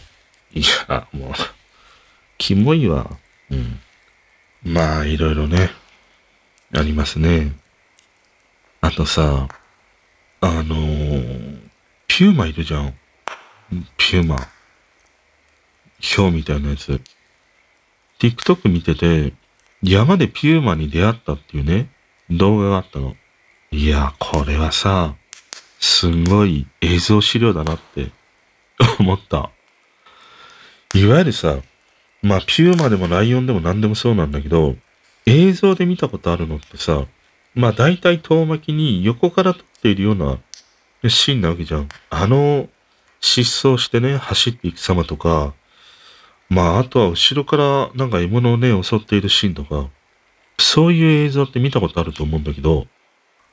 [0.53, 1.34] いや、もう、
[2.38, 3.12] キモいわ。
[3.51, 3.82] うん。
[4.64, 5.70] まあ、いろいろね、
[6.74, 7.51] ありますね。
[8.80, 9.49] あとさ、
[10.39, 11.60] あのー、
[12.08, 12.93] ピューマいるじゃん。
[13.97, 14.38] ピューマ。
[15.99, 17.01] ヒョウみたいなやつ。
[18.18, 19.34] TikTok 見てて、
[19.84, 21.89] 山でピューマに出会ったっていうね、
[22.30, 23.15] 動画があったの。
[23.71, 25.15] いや、これはさ、
[25.80, 28.11] すんごい映像資料だなって
[28.99, 29.51] 思った。
[30.93, 31.57] いわゆるさ、
[32.21, 34.75] まあ、ピューマでもライオンでも何でもそうなんだけど、
[35.25, 37.05] 映像で見たことあるのってさ、
[37.53, 40.38] まあ大体遠巻きに横から撮っているような
[41.09, 41.89] シーンなわけじゃん。
[42.09, 42.69] あの、
[43.19, 45.53] 失踪してね、走っていく様とか、
[46.49, 49.89] まあ、あとは後ろからなんか獲物をね、襲っているシーンとか、
[50.60, 52.88] そういう映像って見たことあると思うんだけど、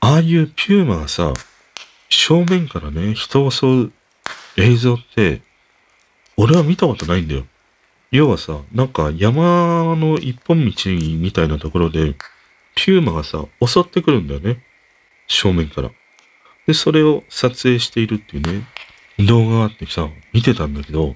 [0.01, 1.33] ああいうピューマがさ、
[2.09, 3.93] 正面からね、人を襲う
[4.57, 5.43] 映像って、
[6.37, 7.45] 俺は見たことないんだよ。
[8.11, 12.15] 要はさ、なんか山の一本道みたいなところで、
[12.75, 14.65] ピューマがさ、襲ってくるんだよね。
[15.27, 15.91] 正面から。
[16.67, 18.67] で、それを撮影しているっていうね、
[19.27, 21.15] 動画があってさ、見てたんだけど、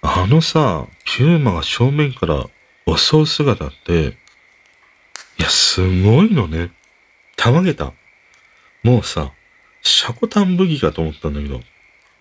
[0.00, 2.46] あのさ、ピューマが正面から
[2.96, 4.16] 襲う姿って、
[5.38, 6.72] いや、すごいのね。
[7.36, 7.92] たまげた。
[8.82, 9.32] もうさ、
[9.82, 11.60] シャコタンブギかと思ったんだけど、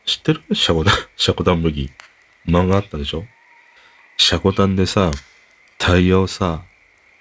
[0.06, 0.44] 知ってる？
[0.54, 1.92] シャコタン、 シャコタンブギ。
[2.48, 3.26] 漫画あったでしょ？
[4.18, 5.12] シャコタンでさ、
[5.78, 6.64] タイヤをさ、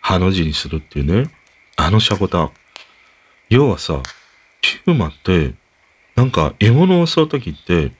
[0.00, 1.30] ハの字にするっていうね。
[1.76, 2.52] あのシャコタン。
[3.48, 4.02] 要はさ、
[4.60, 5.54] ピューマって、
[6.14, 7.92] なんか獲物を襲うときって、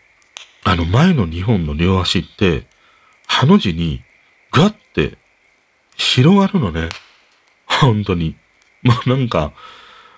[0.64, 2.66] あの前の2本の両足って、
[3.26, 4.03] ハの字に
[4.51, 5.18] ガッて
[5.97, 6.88] 広がるのね。
[7.81, 8.37] 本当に。
[8.83, 9.53] まあなんか、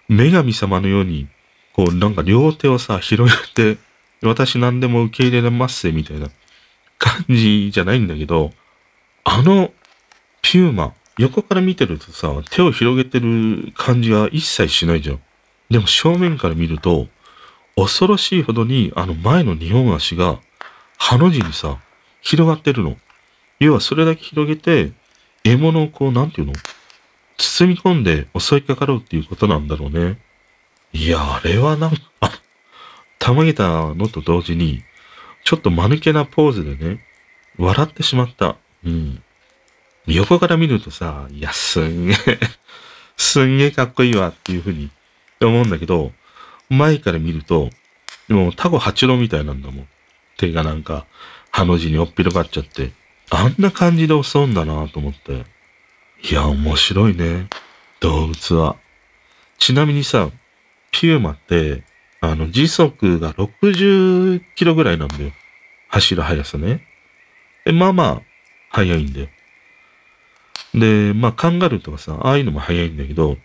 [0.08, 1.28] 女神様のように、
[1.72, 3.80] こうなんか両手をさ、広げて、
[4.22, 6.28] 私何でも受け入れられますみたいな
[6.98, 8.52] 感じじゃないんだけど、
[9.24, 9.72] あの
[10.42, 15.20] ピューマ、横から見てるとさ、手を広げてる感じが一切しないじゃん。
[15.70, 17.08] でも正面から見ると、
[17.76, 20.40] 恐ろしいほどにあの前の二本足が、
[20.96, 21.78] ハの字にさ、
[22.20, 22.96] 広がってるの。
[23.60, 24.92] 要はそれだけ広げて、
[25.44, 26.54] 獲物をこう、なんていうの？
[27.38, 30.18] 包み込んで襲いかかろうっていうことなんだろうね。
[30.92, 32.02] いや、あれはなんか、
[33.18, 34.82] たまげたのと同時に、
[35.44, 37.04] ちょっと間抜けなポーズでね、
[37.56, 38.56] 笑ってしまった。
[38.84, 39.22] うん。
[40.06, 42.38] 横から見るとさ、いや、すんげえ
[43.16, 44.90] すんげえかっこいいわっていうふうに
[45.40, 46.12] 思うんだけど、
[46.68, 47.70] 前から見ると、
[48.28, 49.88] もうタコ八郎みたいなんだもん。
[50.36, 51.06] 手がなんか、
[51.50, 52.92] ハの字におっぴろがっちゃって、
[53.30, 55.44] あんな感じで襲うんだなと思って。
[56.22, 57.48] いや、面白いね。
[58.00, 58.76] 動物は。
[59.58, 60.30] ちなみにさ、
[60.90, 61.84] ピューマって、
[62.20, 65.30] あの、時速が60キロぐらいなんだよ。
[65.88, 66.82] 走る速さね。
[67.64, 68.22] で、まあまあ、
[68.70, 69.28] 速いんだよ。
[70.74, 73.36] で、まあ、カンガルーとかさ、ああいうのも速いんだけど、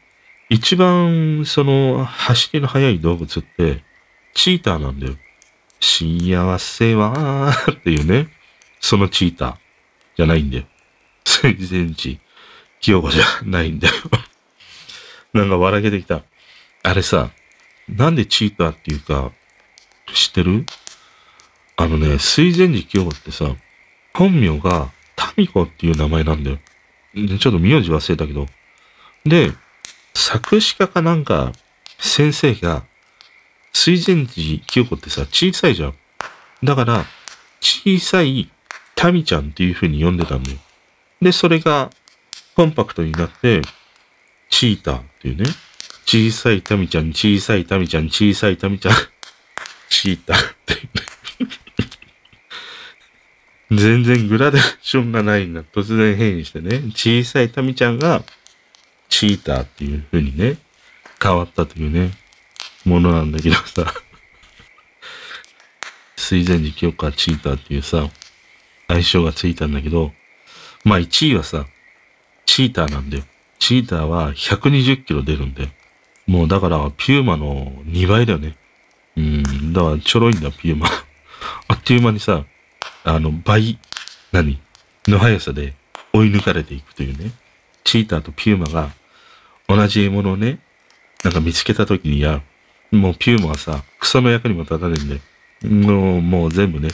[0.49, 3.83] 一番、その、走りの速い動物って、
[4.33, 5.15] チーターなんだよ。
[5.79, 8.29] 幸せは、っていうね、
[8.79, 9.55] そのチーター
[10.17, 10.63] じゃないんだよ。
[11.23, 12.19] 全然ち、
[12.83, 13.93] 清子じゃないんだよ。
[15.33, 16.21] なんか笑けてきた。
[16.83, 17.31] あれさ、
[17.87, 19.31] なんでチーターっていうか、
[20.13, 20.65] 知ってる？
[21.77, 23.55] あのね、水前寺清子ってさ、
[24.13, 26.59] 本名がタミコっていう名前なんだよ。
[27.15, 28.47] ちょっと名字忘れたけど。
[29.25, 29.53] で、
[30.13, 31.53] 作詞家かなんか、
[31.99, 32.83] 先生が、
[33.71, 35.95] 水前寺清子ってさ、小さいじゃん。
[36.63, 37.05] だから、
[37.61, 38.49] 小さい
[38.95, 40.57] タミちゃんっていう風に呼んでたんだよ。
[41.21, 41.89] で、それが、
[42.55, 43.61] コンパクトになって、
[44.49, 45.45] チーターっていうね。
[46.05, 48.95] 小さいタミちゃん、小さいタミちゃん、小さいタミちゃん、
[49.89, 50.89] チーターっていうね。
[53.71, 55.63] 全然グラデーションがないんだ。
[55.63, 56.83] 突然変異してね。
[56.93, 58.23] 小さいタミちゃんが、
[59.09, 60.57] チーターっていう風にね、
[61.21, 62.11] 変わったというね、
[62.85, 63.91] ものなんだけどさ。
[66.15, 68.07] 水前寺清川チーターっていうさ、
[68.87, 70.13] 相性がついたんだけど、
[70.83, 71.65] まあ1位はさ、
[72.53, 73.23] チーターなんだよ。
[73.57, 75.69] チーターは120キロ出るんだよ。
[76.27, 78.55] もうだからピューマの2倍だよね。
[79.17, 80.85] うん、だからちょろいんだ、ピューマ。
[81.67, 82.45] あっという間にさ、
[83.05, 83.79] あの、倍、
[84.31, 84.59] 何？
[85.07, 85.73] の速さで
[86.13, 87.31] 追い抜かれていくというね。
[87.83, 88.91] チーターとピューマが
[89.67, 90.59] 同じ獲物をね、
[91.23, 92.43] なんか見つけた時にや、
[92.91, 95.21] もうピューマはさ、クソの役にも立たないんで、
[95.67, 96.89] もう、もう全部ね、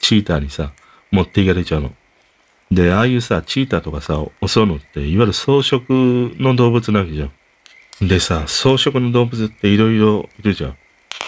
[0.00, 0.72] チーターにさ、
[1.10, 1.92] 持っていかれちゃうの。
[2.74, 5.90] で、ああいうさ、チーターとかさ、襲うのって、いわゆる草食
[6.38, 8.08] の動物なわけじゃん。
[8.08, 10.76] でさ、草食の動物っていろいろいるじゃん。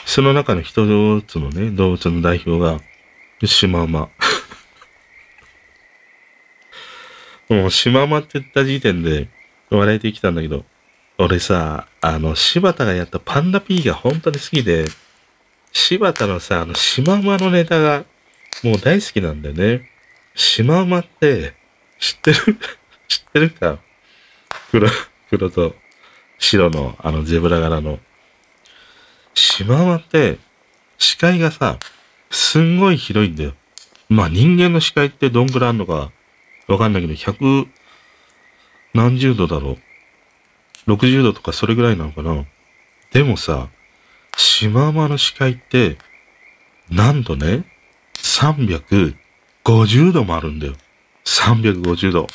[0.06, 0.72] その中の一
[1.26, 2.80] つのね、動物の代表が、
[3.44, 4.08] シマウマ。
[7.50, 9.28] もう、シマウマって言った時点で
[9.68, 10.64] 笑えてきたんだけど、
[11.18, 14.86] 俺さ、あの、柴田がやったパンダピーが本当に好きで、
[15.72, 18.04] 柴田のさ、あの、シマウマのネタが
[18.62, 19.90] もう大好きなんだよね。
[20.34, 21.54] シマウマって
[21.98, 22.58] 知ってる？
[23.08, 23.78] 知ってるか？
[24.70, 24.88] 黒、
[25.30, 25.74] 黒と
[26.38, 28.00] 白のあのゼブラ柄の。
[29.34, 30.38] シマウマって
[30.98, 31.78] 視界がさ、
[32.30, 33.54] すんごい広いんだよ。
[34.08, 36.10] まあ人間の視界ってどんぐらいあんのか
[36.66, 37.68] わかんないけど、100
[38.92, 39.78] 何十度だろ
[40.86, 40.92] う。
[40.92, 42.44] 60度とかそれぐらいなのかな。
[43.12, 43.68] でもさ、
[44.36, 45.96] シマウマの視界って、
[46.90, 47.64] なんとね、
[49.64, 50.74] 50度もあるんだよ。
[51.24, 52.26] 350度。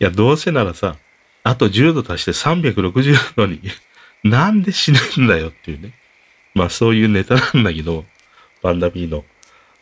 [0.00, 0.96] いや、どうせならさ、
[1.42, 3.60] あと10度足して360度に
[4.22, 5.94] なんで死ぬんだよっていうね。
[6.54, 8.04] まあそういうネタなんだけど、
[8.62, 9.24] パンダビーの。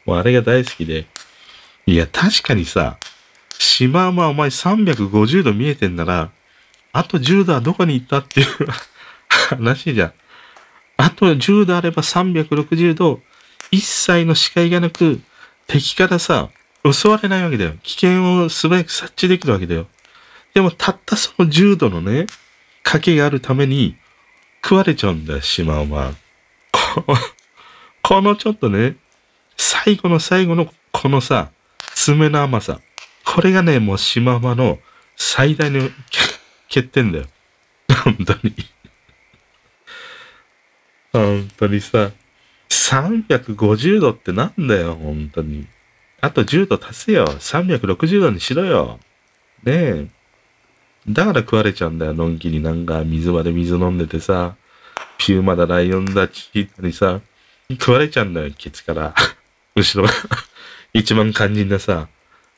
[0.06, 1.06] もうあれが大好きで。
[1.86, 2.98] いや、確かにさ、
[3.58, 6.30] シマウマお前350度見えてんなら、
[6.92, 8.46] あと10度はどこに行ったっていう
[9.50, 10.12] 話じゃん。
[10.96, 13.22] あと10度あれば360度、
[13.70, 15.20] 一切の視界がなく、
[15.72, 16.50] 敵からさ、
[16.84, 17.72] 襲われないわけだよ。
[17.82, 19.86] 危険を素早く察知できるわけだよ。
[20.52, 22.26] でもたったその10度のね、
[22.84, 23.96] 賭けがあるために
[24.62, 26.12] 食われちゃうんだよ、シマウマ。
[28.02, 28.96] このちょっとね、
[29.56, 31.50] 最後の最後のこのさ、
[31.94, 32.78] 爪の甘さ。
[33.24, 34.78] これがね、もうシマウマの
[35.16, 35.88] 最大の
[36.68, 37.24] 欠点だよ。
[38.04, 38.54] 本当に。
[41.12, 42.10] 本当にさ、
[42.72, 45.66] 350度ってなんだよ、本当に。
[46.22, 47.26] あと10度足せよ。
[47.26, 48.98] 360度にしろよ。
[49.64, 50.06] ねえ。
[51.08, 54.56] だから食われちゃうんだよ、のんきになんか水場で水飲んでてさ、
[55.18, 57.20] ピューマだライオンだ、チキッタにさ、
[57.72, 59.14] 食われちゃうんだよ、ケツから。
[59.76, 60.14] 後ろが
[60.94, 62.08] 一番肝心なさ、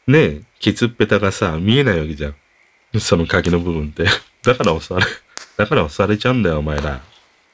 [0.06, 3.00] ねえ、ケツっぺたがさ、見えないわけじゃん。
[3.00, 4.04] その鍵の部分って。
[4.44, 5.10] だから押され、
[5.56, 7.00] だから押されちゃうんだよ、お前ら。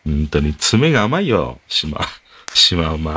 [0.05, 2.01] 本当に、爪が甘いよ、島。
[2.55, 3.17] 島馬。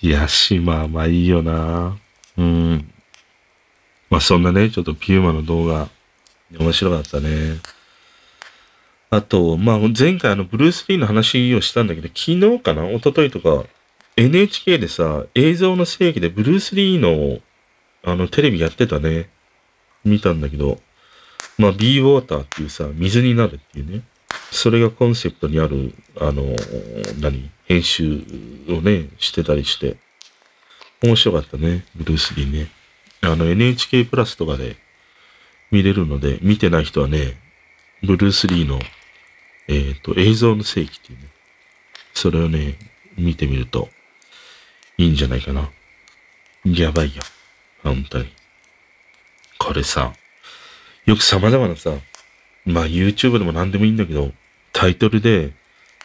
[0.00, 1.96] いや、島馬いいよな。
[2.36, 2.92] うん。
[4.10, 5.88] まあそんなね、ちょっとピューマの動画、
[6.58, 7.58] 面白かったね。
[9.10, 12.90] あと、まあ前回あのブルース・リーの話をしたんだけど、昨日かな？
[12.90, 13.68] 一昨日とか、
[14.16, 17.40] NHK でさ、映像の世紀でブルース・リーの
[18.02, 19.30] あのテレビやってたね。
[20.04, 20.80] 見たんだけど、
[21.56, 24.02] まあ、ビーウォーターっていうさ、水になるっていうね。
[24.54, 26.44] それがコンセプトにある、あの、
[27.20, 27.50] 何？
[27.66, 28.22] 編集
[28.68, 29.96] をね、してたりして。
[31.02, 32.68] 面白かったね、ブルース・リーね。
[33.20, 34.76] あの、NHK プラスとかで
[35.72, 37.36] 見れるので、見てない人はね、
[38.04, 38.78] ブルース・リーの、
[39.66, 41.26] えっ、ー、と、映像の世紀っていうね。
[42.14, 42.78] それをね、
[43.18, 43.88] 見てみると
[44.98, 45.68] いいんじゃないかな。
[46.64, 47.22] やばいよ。
[47.82, 48.28] 本当に。
[49.58, 50.12] これさ、
[51.06, 51.90] よく様々なさ、
[52.64, 54.30] まあ YouTube でも何でもいいんだけど、
[54.74, 55.52] タイトルで、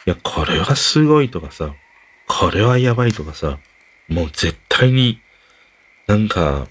[0.06, 1.74] いや、これはすごいとかさ、
[2.26, 3.58] これはやばいとかさ、
[4.08, 5.20] もう絶対に、
[6.06, 6.68] なんか、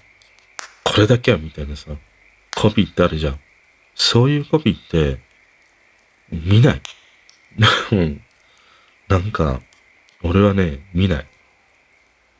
[0.82, 1.92] これだけはみたいなさ、
[2.56, 3.40] コピーってあるじゃん。
[3.94, 5.20] そういうコピーって、
[6.30, 6.82] 見ない。
[9.08, 9.60] なんか、
[10.22, 11.26] 俺はね、見ない。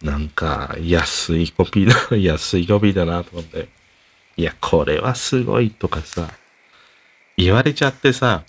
[0.02, 3.68] なんか、安いコピーだ、 安いコピーだなと思って。
[4.36, 6.32] いや、これはすごいとかさ、
[7.36, 8.44] 言われちゃってさ、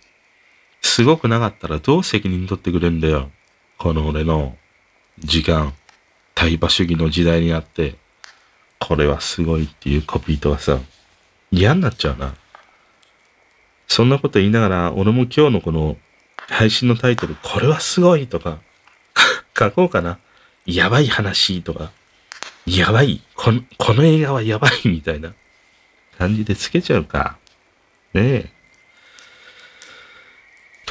[0.82, 3.29] すごくなかったらどう責任取ってくれんだよ。
[3.77, 4.55] この俺の
[5.19, 5.73] 時間、
[6.36, 7.95] 対馬主義の時代にあって、
[8.79, 10.79] これはすごいっていうコピーとはさ、
[11.51, 12.36] 嫌になっちゃうな。
[13.88, 15.97] そんなこと言いながら、俺も今日のこの
[16.47, 18.59] 配信のタイトル、これはすごいとか、
[19.57, 20.19] 書こうかな。
[20.65, 21.91] やばい話とか、
[22.65, 25.34] やばい、この、この映画はやばいみたいな
[26.17, 27.38] 感じでつけちゃうか。
[28.13, 28.61] ねえ。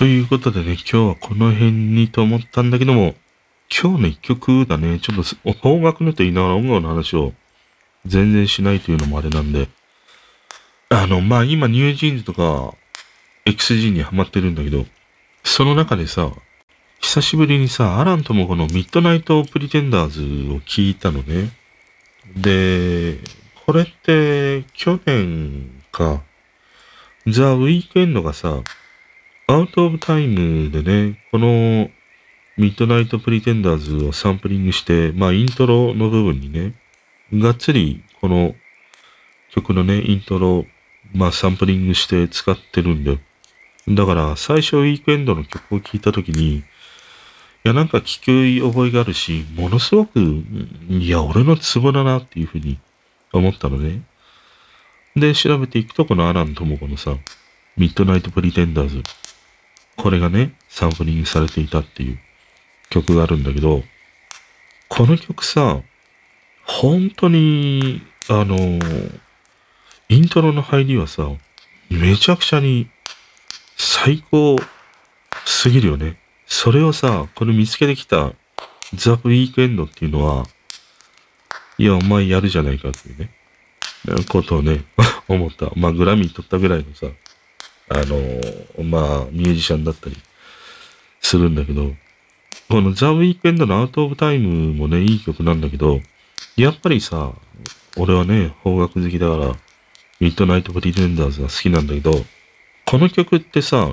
[0.01, 3.15] ということでね、今日はこの辺にと思ったんだけども、
[3.71, 7.35] 今日の一曲だね、ちょっと方角のと言いながら音楽の話を
[8.07, 9.69] 全然しないというのもあれなんで、
[10.89, 12.75] あの、まあ、今ニュージーンズとか
[13.45, 14.87] XG にハマってるんだけど、
[15.45, 16.33] その中でさ、
[17.01, 21.51] 久しぶりにさ、亜蘭知子の Midnight Pretenders を聞いたのね。
[22.35, 23.19] で、
[23.67, 26.23] これって去年か、
[27.27, 28.63] The Weeknd がさ、
[29.51, 31.91] Out of Time でね、この
[32.57, 36.75] Midnight Pretenders をサンプリングして、まあイントロの部分にね、
[37.35, 38.55] がっつりこの
[39.51, 40.67] 曲のね、イントロ、
[41.13, 43.19] まあサンプリングして使ってるんだよ。
[43.89, 46.63] だから最初ウィークエンドの曲を聴いたときに、い
[47.65, 50.45] や、なんか聞く覚えがあるし、ものすごく、
[50.89, 52.79] いや、俺のツボだなっていうふうに
[53.33, 54.03] 思ったのね。
[55.17, 57.17] で、調べていくと、このアラン・トモコのさ、
[57.77, 59.03] ミッドナイト・プリテンダーズ。
[60.01, 62.19] これがね、サンプリングされていたっていう
[62.89, 63.83] 曲があるんだけど、
[64.89, 65.83] この曲さ、
[66.65, 68.57] 本当に、あの、
[70.09, 71.29] イントロの入りはさ、
[71.91, 72.89] めちゃくちゃに
[73.77, 74.57] 最高
[75.45, 76.17] すぎるよね。
[76.47, 78.33] それをさ、これ見つけてきた
[78.95, 80.47] ザ・ウィークエンドっていうのは、
[81.77, 83.31] いや、お前やるじゃないかっていうね、
[84.31, 84.83] ことをね、
[85.29, 85.71] 思った。
[85.77, 87.07] まあ、グラミー取ったぐらいのさ、
[87.91, 90.17] あの、まあ、ミュージシャンだったり
[91.21, 91.93] するんだけど、
[92.69, 96.01] このザ・ウィークエンドのアウト・オブ・タイムもね、いい曲なんだけど、
[96.57, 97.33] やっぱりさ、
[97.97, 99.57] 俺はね、邦楽好きだから、
[100.21, 102.13] ミッドナイト・プリテンダーズが好きなんだけど、
[102.87, 103.93] この曲ってさ、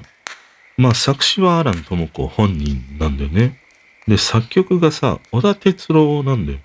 [0.77, 3.59] まあ作詞はアラン智子本人なんだよね。
[4.07, 6.59] で、作曲がさ、小田哲郎なんだよ。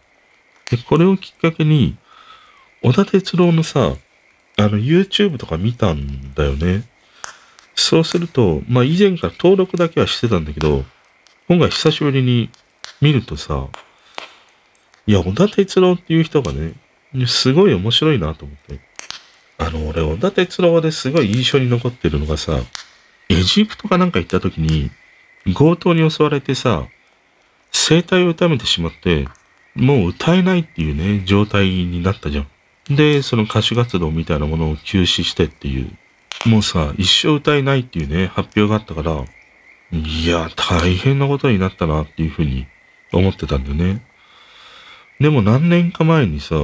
[0.70, 1.97] で、これをきっかけに、
[2.83, 3.95] 小田哲郎のさ、
[4.59, 6.85] あの YouTube とか見たんだよね。
[7.75, 10.85] そうすると、まあ以前から登録だけはしてたんだけど、
[11.49, 12.51] 今回久しぶりに
[13.01, 13.68] 見るとさ、
[15.07, 16.75] いや、小田哲郎っていう人がね、
[17.27, 18.81] すごい面白いなと思って。
[19.59, 22.59] あの、俺、小田哲郎ですごい印象に残ってるのがさ、
[23.29, 24.91] エジプトかなんか行った時に、
[25.55, 26.87] 強盗に襲われてさ、
[27.73, 29.27] 声帯を痛めてしまって、
[29.75, 32.95] もう歌えないっていうね、状態になったじゃん。
[32.95, 35.91] で、その歌手活動みたいなものを休止してっていう、
[36.47, 39.24] もうさ、一生歌えないっていうね、発表があったから、
[39.93, 42.66] いや、大変なことになったなっていうふうに
[43.12, 44.05] 思ってたんだよね。
[45.20, 46.57] でも何年か前にさ、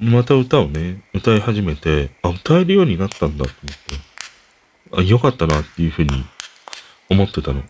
[0.00, 6.24] また歌をね、歌い始めて、あ、歌えるようになったんだと思って、あ、よかったなっていうふうに
[7.10, 7.62] 思ってたの。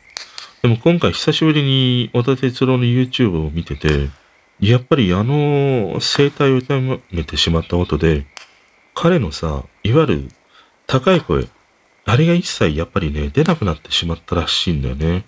[0.62, 4.10] でも今回久しぶりに小田哲郎の YouTube を見てて、
[4.60, 6.80] やっぱりあの声帯を痛
[7.12, 8.26] めてしまったことで、
[8.94, 10.28] 彼のさ、いわゆる
[10.88, 11.46] 高い声、
[12.06, 15.26] あれが一切やっぱりね、出なくなってしまったらしいんだよね。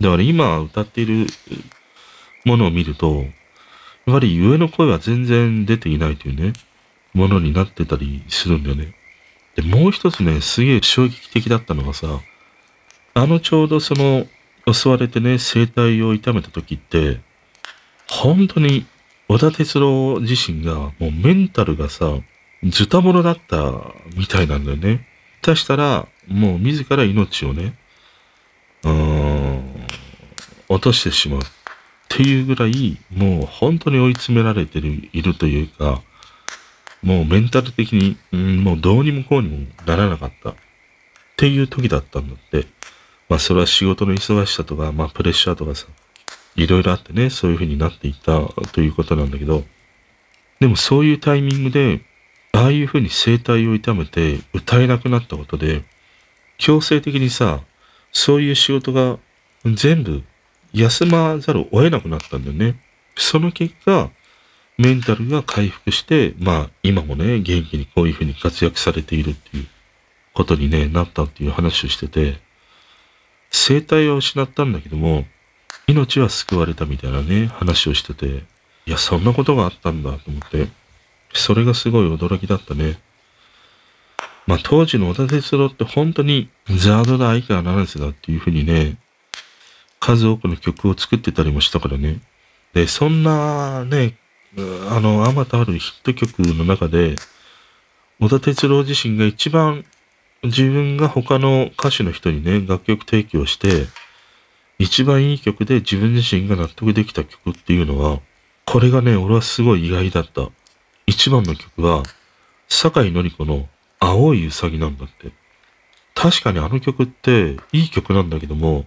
[0.00, 1.26] だから今歌っている
[2.46, 3.26] ものを見ると、
[4.06, 6.54] やはり上の声は全然出ていないというね、
[7.12, 8.94] ものになってたりするんだよね。
[9.56, 12.08] で、もう一つね、すげえ衝撃的だったのがさ、
[13.12, 14.26] あのちょうどその、
[14.72, 17.20] 襲われてね、声帯を痛めた時って、
[18.08, 18.86] 本当に、
[19.28, 22.06] 小田哲郎自身が、もうメンタルがさ、
[22.64, 23.72] ズタボロだった
[24.16, 25.06] みたいなんだよね。
[25.42, 27.74] 下手したら、もう自ら命をね、
[28.84, 29.86] うん、
[30.68, 31.44] 落としてしまうっ
[32.08, 36.02] ていうぐらい、もう本当に追い詰められてる、いるというか、
[37.02, 40.54] もうメンタル的に、うん、もうどうにもこうにもならなかったっ
[41.36, 42.66] ていう時だったんだって。
[43.28, 45.86] まあそれは仕事の忙しさとか、まあプレッシャーとかさ、
[46.56, 48.40] いろいろあってね、そういう風になっていった
[48.72, 49.64] ということなんだけど、
[50.60, 52.02] でもそういうタイミングで、
[52.54, 55.82] ああいう風に声帯を痛めて歌えなくなったことで、
[56.56, 57.62] 強制的にさ、
[58.12, 59.18] そういう仕事が
[59.64, 60.22] 全部
[60.72, 62.80] 休まざるを得なくなったんだよね。
[63.16, 64.10] その結果、
[64.78, 69.66] メンタルが回復して、まあ今もね、元気にこういう風に活躍されているっていう
[70.32, 72.38] ことにね、なったっていう話をしてて、
[73.50, 75.24] 生体は失ったんだけども、
[75.88, 78.44] 命は救われたみたいなね、話をしてて、
[78.86, 80.68] いや、そんなことがあったんだと思って、
[81.38, 82.98] それがすごい驚きだったね。
[84.46, 88.98] まあ当時の小田哲郎って本当にザードだ相川七瀬だっていうふうにね、
[90.00, 92.20] 数多くの曲を作ってたりもしたからね。
[92.74, 94.16] で、そんなね、
[94.90, 97.16] あの、あまたあるヒット曲の中で、
[98.20, 99.84] 小田哲郎自身が一番
[100.42, 103.86] 自分が他の歌手の人にね、楽曲提供して、
[104.78, 108.20] 一番いい曲で自分自身が納得できた曲っていうのは、
[108.66, 110.50] これがね、俺はすごい意外だった。
[111.06, 112.02] 一番の曲は、
[112.68, 113.68] 坂井のり子の
[114.00, 115.32] 青いうさぎなんだって。
[116.14, 118.86] 確かにあの曲っていい曲なんだけども、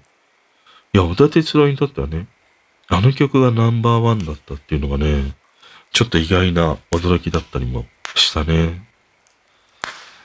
[0.94, 2.28] いや、小田哲郎にとってはね、
[2.88, 5.36] あの曲がナンバーワンだったっていうのがね、
[5.92, 8.88] ちょっと意外な驚きだったりもしたね。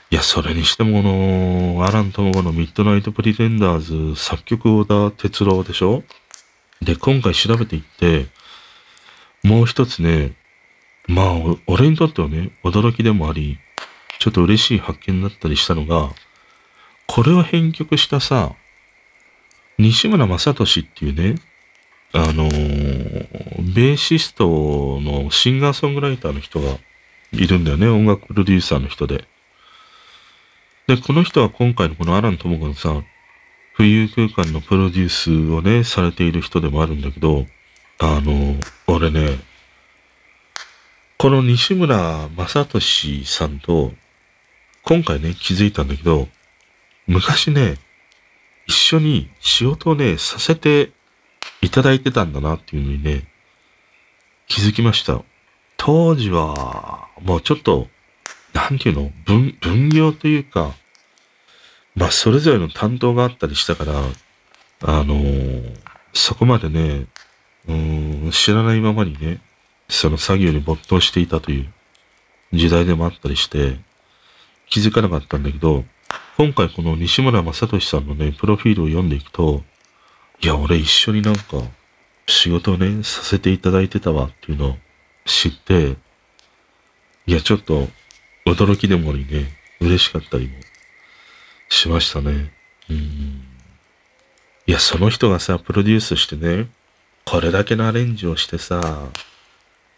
[0.09, 1.07] いや、それにしても、こ
[1.77, 6.03] の、アラン・トモゴのミッドナイト・プリテンダーズ作曲小田哲郎でしょ？
[6.81, 8.27] で、今回調べていって、
[9.43, 10.35] もう一つね、
[11.07, 11.33] まあ、
[11.67, 13.59] 俺にとってはね、驚きでもあり、
[14.19, 16.11] ちょっと嬉しい発見だったりしたのが、
[17.07, 18.55] これを編曲したさ、
[19.77, 21.35] 西村正俊っていうね、
[22.13, 26.77] あのー、ベーシストのシンガーソングライターの人が
[27.31, 29.25] いるんだよね、音楽プロデューサーの人で。
[30.87, 33.03] で、この人は今回のこのアラン智子のさ、
[33.77, 37.47] 浮遊空間のプロデュースをね、されている人でもあるんだけど、
[37.99, 38.55] あの、
[38.87, 39.39] 俺ね、
[41.23, 43.93] この西村正俊さんと、
[44.83, 46.27] 今回ね、気づいたんだけど、
[47.07, 47.77] 昔ね、
[48.67, 50.91] 一緒に仕事をね、させて
[51.61, 53.23] いただいてたんだなっていうのにね、
[54.49, 55.21] 気づきました。
[55.77, 57.87] 当時は、もうちょっと、
[58.51, 60.73] なんていうの分、分業というか、
[61.95, 63.93] まあ、それぞれの担当があったりしたから、
[64.81, 65.79] あのー、
[66.11, 67.05] そこまでね、
[67.69, 69.39] うん、知らないままにね、
[69.93, 71.71] その作業に没頭していたという
[72.51, 73.77] 時代でもあったりして、
[74.67, 75.85] 気づかなかったんだけど、
[76.35, 79.63] 今回この西村正俊さんのね、プロフィールを読んでいくと、
[80.41, 81.61] いや、俺一緒になんか
[82.25, 84.77] 仕事をね、させていただいてたわっていうのを
[85.25, 85.95] 知って、
[87.27, 87.87] いや、ちょっと
[88.47, 90.55] 驚きでもありね、嬉しかったりも
[91.69, 92.51] しましたね。
[92.89, 92.95] うん。
[94.65, 96.67] いや、その人がさ、プロデュースしてね、
[97.25, 99.07] これだけのアレンジをしてさ、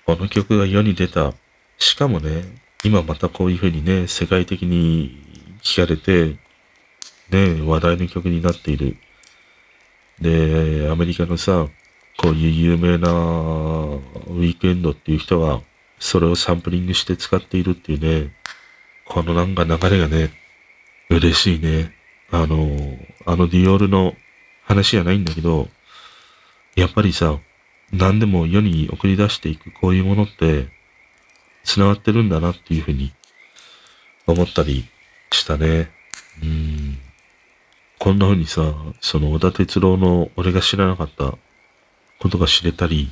[0.05, 1.33] この曲が世に出た。
[1.77, 2.43] しかもね、
[2.83, 5.23] 今またこういう風にね、世界的に
[5.63, 6.37] 聞かれて、
[7.31, 8.97] ね、話題の曲になっている。
[10.21, 11.67] で、アメリカのさ、
[12.17, 15.61] こういう有名なウィークエンドっていう人が、
[15.99, 18.31] それをサンプリングして使っているっていうね、
[19.05, 20.29] このなんか流れがね、
[21.09, 21.93] 嬉しいね。
[22.29, 22.69] あの、
[23.25, 24.15] あのディオールの
[24.65, 25.67] 話じゃないんだけど、
[26.75, 27.39] やっぱりさ、
[27.91, 30.67] 何でも世に送り出していくこういうものって、
[31.63, 33.11] 繋がってるんだなっていうふうに
[34.27, 34.85] 思ったり
[35.31, 35.89] したね。
[36.43, 36.97] うん。
[37.99, 41.33] こんな風にさ、その小田哲郎の俺が知らなかった
[42.19, 43.11] ことが知れたり、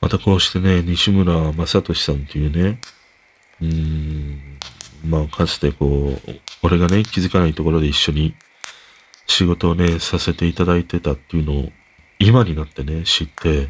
[0.00, 2.80] またこうしてね、西村正俊さんっていうね、
[3.60, 4.58] うーん、
[5.04, 8.34] まあかつてこう、俺がね、気づかないところで一緒に
[9.26, 11.72] 仕事をね、させていただいてたっていうのを
[12.24, 13.68] 今になってね、知って、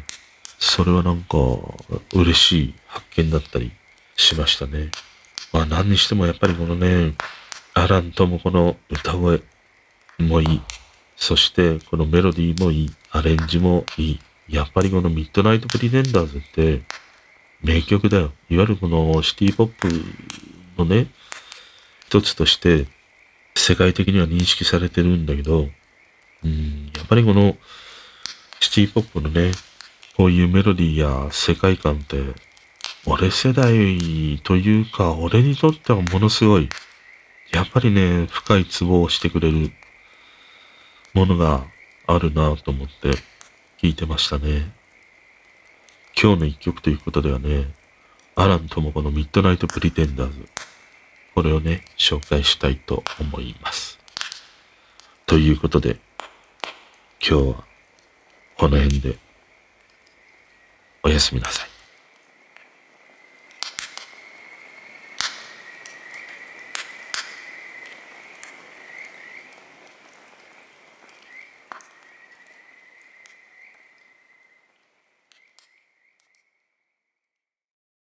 [0.59, 1.37] それはなんか
[2.13, 3.71] 嬉しい発見だったり
[4.15, 4.91] しましたね。
[5.51, 7.15] まあ何にしてもやっぱりこのね、
[7.73, 9.41] アランともこの歌声
[10.19, 10.61] もいい。
[11.15, 12.91] そしてこのメロディーもいい。
[13.09, 14.19] アレンジもいい。
[14.47, 16.83] やっぱりこのミッドナイトプリテンダーズって
[17.63, 18.33] 名曲だよ。
[18.51, 19.89] いわゆるこのシティポップ
[20.77, 21.07] のね、
[22.05, 22.85] 一つとして
[23.55, 25.69] 世界的には認識されてるんだけど、
[26.43, 27.57] うん、やっぱりこの
[28.63, 29.51] シティポップのね、
[30.15, 32.23] こういうメロディーや世界観って、
[33.05, 36.69] 俺世代というか、俺にとってはものすごい、
[37.51, 39.73] やっぱりね、深いツボをしてくれる
[41.13, 41.65] ものが
[42.07, 43.09] あるなと思って
[43.81, 44.71] 聞いてましたね。
[46.15, 47.65] 今日の一曲ということではね、
[48.35, 50.47] アランともこのミッドナイトプリテンダーズ。
[51.35, 53.99] これをね、紹介したいと思います。
[55.25, 55.97] ということで、
[57.19, 57.72] 今日は
[58.57, 59.17] この辺で
[61.03, 61.72] おやすみなさい。